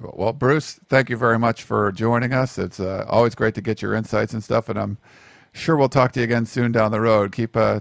Cool. 0.00 0.14
Well, 0.16 0.32
Bruce, 0.32 0.78
thank 0.86 1.10
you 1.10 1.16
very 1.16 1.38
much 1.38 1.64
for 1.64 1.90
joining 1.90 2.32
us. 2.32 2.56
It's 2.56 2.78
uh, 2.78 3.04
always 3.08 3.34
great 3.34 3.54
to 3.56 3.60
get 3.60 3.82
your 3.82 3.94
insights 3.94 4.32
and 4.32 4.44
stuff, 4.44 4.68
and 4.68 4.78
I'm 4.78 4.96
sure 5.52 5.76
we'll 5.76 5.88
talk 5.88 6.12
to 6.12 6.20
you 6.20 6.24
again 6.24 6.46
soon 6.46 6.70
down 6.70 6.92
the 6.92 7.00
road. 7.00 7.32
Keep 7.32 7.56
uh, 7.56 7.80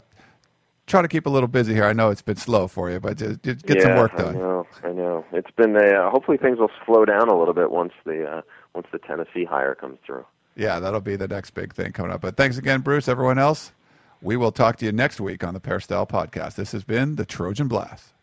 try 0.88 1.02
to 1.02 1.08
keep 1.08 1.28
a 1.28 1.30
little 1.30 1.48
busy 1.48 1.74
here. 1.74 1.86
I 1.86 1.94
know 1.94 2.10
it's 2.10 2.24
been 2.24 2.38
slow 2.38 2.68
for 2.68 2.90
you, 2.90 3.00
but 3.00 3.18
just, 3.18 3.44
just 3.44 3.66
get 3.66 3.78
yeah, 3.78 3.84
some 3.84 3.96
work 3.98 4.18
done. 4.18 4.36
I 4.36 4.40
know, 4.40 4.68
I 4.84 4.92
know. 4.94 5.26
It's 5.32 5.52
been 5.52 5.76
a, 5.76 6.08
uh, 6.08 6.10
hopefully 6.10 6.38
things 6.38 6.58
will 6.58 6.72
slow 6.86 7.06
down 7.06 7.30
a 7.30 7.38
little 7.38 7.54
bit 7.54 7.70
once 7.70 7.94
the 8.04 8.26
uh, 8.26 8.42
once 8.74 8.88
the 8.92 9.00
Tennessee 9.00 9.46
hire 9.46 9.76
comes 9.76 10.00
through. 10.06 10.26
Yeah, 10.56 10.80
that'll 10.80 11.02
be 11.02 11.16
the 11.16 11.28
next 11.28 11.52
big 11.52 11.74
thing 11.74 11.92
coming 11.92 12.12
up. 12.12 12.22
But 12.22 12.36
thanks 12.36 12.58
again, 12.58 12.82
Bruce. 12.82 13.08
Everyone 13.08 13.38
else, 13.38 13.74
we 14.24 14.38
will 14.38 14.52
talk 14.52 14.78
to 14.78 14.86
you 14.86 14.92
next 14.92 15.22
week 15.22 15.44
on 15.44 15.54
the 15.54 15.60
Peristyle 15.60 16.08
Podcast. 16.08 16.56
This 16.56 16.72
has 16.72 16.84
been 16.84 17.16
the 17.16 17.26
Trojan 17.26 17.68
Blast. 17.68 18.14